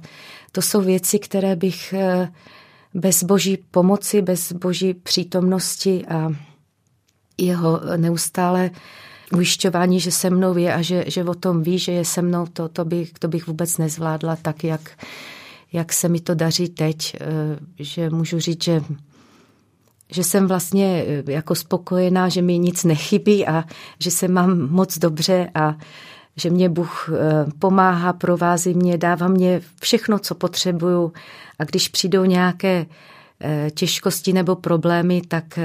To 0.51 0.61
jsou 0.61 0.81
věci, 0.81 1.19
které 1.19 1.55
bych 1.55 1.93
eh, 1.93 2.31
bez 2.93 3.23
boží 3.23 3.57
pomoci, 3.71 4.21
bez 4.21 4.53
boží 4.53 4.93
přítomnosti 4.93 6.05
a 6.05 6.29
jeho 7.37 7.81
neustále 7.97 8.71
ujišťování, 9.33 9.99
že 9.99 10.11
se 10.11 10.29
mnou 10.29 10.57
je 10.57 10.73
a 10.73 10.81
že, 10.81 11.03
že 11.07 11.23
o 11.23 11.33
tom 11.33 11.63
ví, 11.63 11.79
že 11.79 11.91
je 11.91 12.05
se 12.05 12.21
mnou, 12.21 12.45
to, 12.45 12.69
to, 12.69 12.85
bych, 12.85 13.13
to 13.13 13.27
bych 13.27 13.47
vůbec 13.47 13.77
nezvládla 13.77 14.35
tak, 14.35 14.63
jak, 14.63 14.91
jak 15.73 15.93
se 15.93 16.09
mi 16.09 16.19
to 16.19 16.35
daří 16.35 16.69
teď, 16.69 17.15
eh, 17.15 17.25
že 17.79 18.09
můžu 18.09 18.39
říct, 18.39 18.63
že 18.63 18.81
že 20.09 20.23
jsem 20.23 20.47
vlastně 20.47 21.05
eh, 21.07 21.31
jako 21.31 21.55
spokojená, 21.55 22.29
že 22.29 22.41
mi 22.41 22.59
nic 22.59 22.83
nechybí 22.83 23.47
a 23.47 23.63
že 23.99 24.11
se 24.11 24.27
mám 24.27 24.69
moc 24.69 24.97
dobře 24.97 25.49
a 25.55 25.75
že 26.35 26.49
mě 26.49 26.69
Bůh 26.69 27.09
eh, 27.09 27.45
pomáhá, 27.59 28.13
provází 28.13 28.73
mě, 28.73 28.97
dává 28.97 29.27
mě 29.27 29.61
všechno, 29.81 30.19
co 30.19 30.35
potřebuju 30.35 31.13
a 31.59 31.63
když 31.63 31.87
přijdou 31.87 32.25
nějaké 32.25 32.85
těžkosti 33.73 34.33
nebo 34.33 34.55
problémy, 34.55 35.21
tak 35.27 35.59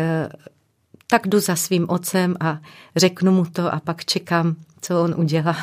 tak 1.11 1.27
jdu 1.27 1.41
za 1.41 1.57
svým 1.57 1.87
otcem 1.89 2.37
a 2.41 2.59
řeknu 2.97 3.33
mu 3.33 3.45
to 3.45 3.75
a 3.75 3.81
pak 3.81 4.05
čekám, 4.05 4.57
co 4.81 5.03
on 5.03 5.15
udělá. 5.17 5.57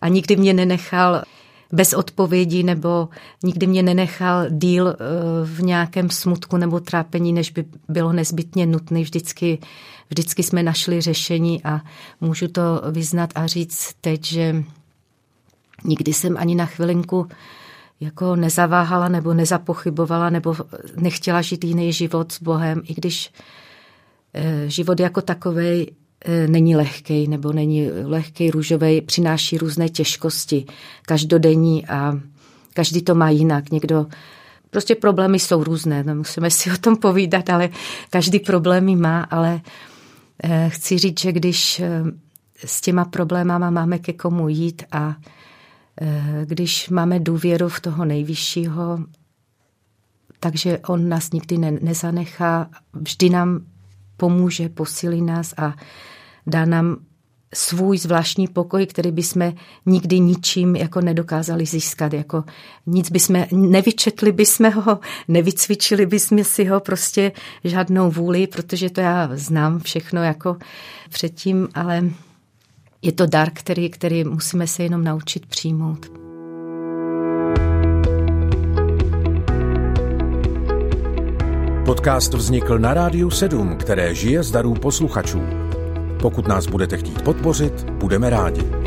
A 0.00 0.08
nikdy 0.08 0.36
mě 0.36 0.54
nenechal 0.54 1.22
bez 1.76 1.92
odpovědi 1.92 2.62
nebo 2.62 3.08
nikdy 3.44 3.66
mě 3.66 3.82
nenechal 3.82 4.50
díl 4.50 4.88
eh, 4.88 4.96
v 5.44 5.62
nějakém 5.62 6.10
smutku 6.10 6.56
nebo 6.56 6.80
trápení, 6.80 7.32
než 7.32 7.50
by 7.50 7.64
bylo 7.88 8.12
nezbytně 8.12 8.66
nutné. 8.66 9.00
Vždycky, 9.00 9.58
vždycky 10.10 10.42
jsme 10.42 10.62
našli 10.62 11.00
řešení 11.00 11.64
a 11.64 11.80
můžu 12.20 12.48
to 12.48 12.82
vyznat 12.90 13.30
a 13.34 13.46
říct 13.46 13.94
teď, 14.00 14.26
že 14.26 14.64
nikdy 15.84 16.12
jsem 16.12 16.36
ani 16.36 16.54
na 16.54 16.66
chvilinku 16.66 17.26
jako 18.00 18.36
nezaváhala 18.36 19.08
nebo 19.08 19.34
nezapochybovala 19.34 20.30
nebo 20.30 20.56
nechtěla 20.96 21.42
žít 21.42 21.64
jiný 21.64 21.92
život 21.92 22.32
s 22.32 22.42
Bohem, 22.42 22.82
i 22.84 22.94
když 22.94 23.32
Eh, 24.38 24.70
život 24.70 25.00
jako 25.00 25.22
takový 25.22 25.90
není 26.46 26.76
lehký 26.76 27.28
nebo 27.28 27.52
není 27.52 27.90
lehký, 27.90 28.50
růžový, 28.50 29.00
přináší 29.00 29.58
různé 29.58 29.88
těžkosti, 29.88 30.66
každodenní 31.02 31.86
a 31.86 32.20
každý 32.74 33.02
to 33.02 33.14
má 33.14 33.30
jinak. 33.30 33.70
Někdo 33.70 34.06
Prostě 34.70 34.94
problémy 34.94 35.38
jsou 35.38 35.64
různé, 35.64 36.04
nemusíme 36.04 36.50
si 36.50 36.72
o 36.72 36.76
tom 36.76 36.96
povídat, 36.96 37.50
ale 37.50 37.68
každý 38.10 38.40
problémy 38.40 38.96
má, 38.96 39.22
ale 39.22 39.60
eh, 40.42 40.68
chci 40.72 40.98
říct, 40.98 41.20
že 41.20 41.32
když 41.32 41.82
s 42.64 42.80
těma 42.80 43.04
problémama 43.04 43.70
máme 43.70 43.98
ke 43.98 44.12
komu 44.12 44.48
jít 44.48 44.82
a 44.92 45.16
když 46.44 46.88
máme 46.88 47.20
důvěru 47.20 47.68
v 47.68 47.80
toho 47.80 48.04
nejvyššího, 48.04 48.98
takže 50.40 50.78
on 50.78 51.08
nás 51.08 51.32
nikdy 51.32 51.58
ne, 51.58 51.70
nezanechá, 51.70 52.70
vždy 52.92 53.30
nám 53.30 53.60
pomůže, 54.16 54.68
posílí 54.68 55.22
nás 55.22 55.54
a 55.56 55.74
dá 56.46 56.64
nám 56.64 56.96
svůj 57.54 57.98
zvláštní 57.98 58.48
pokoj, 58.48 58.86
který 58.86 59.10
bychom 59.10 59.52
nikdy 59.86 60.20
ničím 60.20 60.76
jako 60.76 61.00
nedokázali 61.00 61.66
získat. 61.66 62.12
Jako 62.12 62.44
nic 62.86 63.10
bychom, 63.10 63.44
nevyčetli 63.52 64.32
bychom 64.32 64.72
ho, 64.72 64.98
nevycvičili 65.28 66.06
bychom 66.06 66.44
si 66.44 66.64
ho 66.64 66.80
prostě 66.80 67.32
žádnou 67.64 68.10
vůli, 68.10 68.46
protože 68.46 68.90
to 68.90 69.00
já 69.00 69.30
znám 69.32 69.78
všechno 69.78 70.22
jako 70.22 70.56
předtím, 71.10 71.68
ale 71.74 72.04
je 73.02 73.12
to 73.12 73.26
dar, 73.26 73.50
který, 73.52 73.90
který 73.90 74.24
musíme 74.24 74.66
se 74.66 74.82
jenom 74.82 75.04
naučit 75.04 75.46
přijmout. 75.46 76.06
Podcast 81.84 82.34
vznikl 82.34 82.78
na 82.78 82.94
Rádiu 82.94 83.30
7, 83.30 83.76
které 83.76 84.14
žije 84.14 84.42
z 84.42 84.50
darů 84.50 84.74
posluchačů. 84.74 85.65
Pokud 86.26 86.48
nás 86.48 86.66
budete 86.66 86.96
chtít 86.96 87.22
podpořit, 87.22 87.90
budeme 87.90 88.30
rádi. 88.30 88.85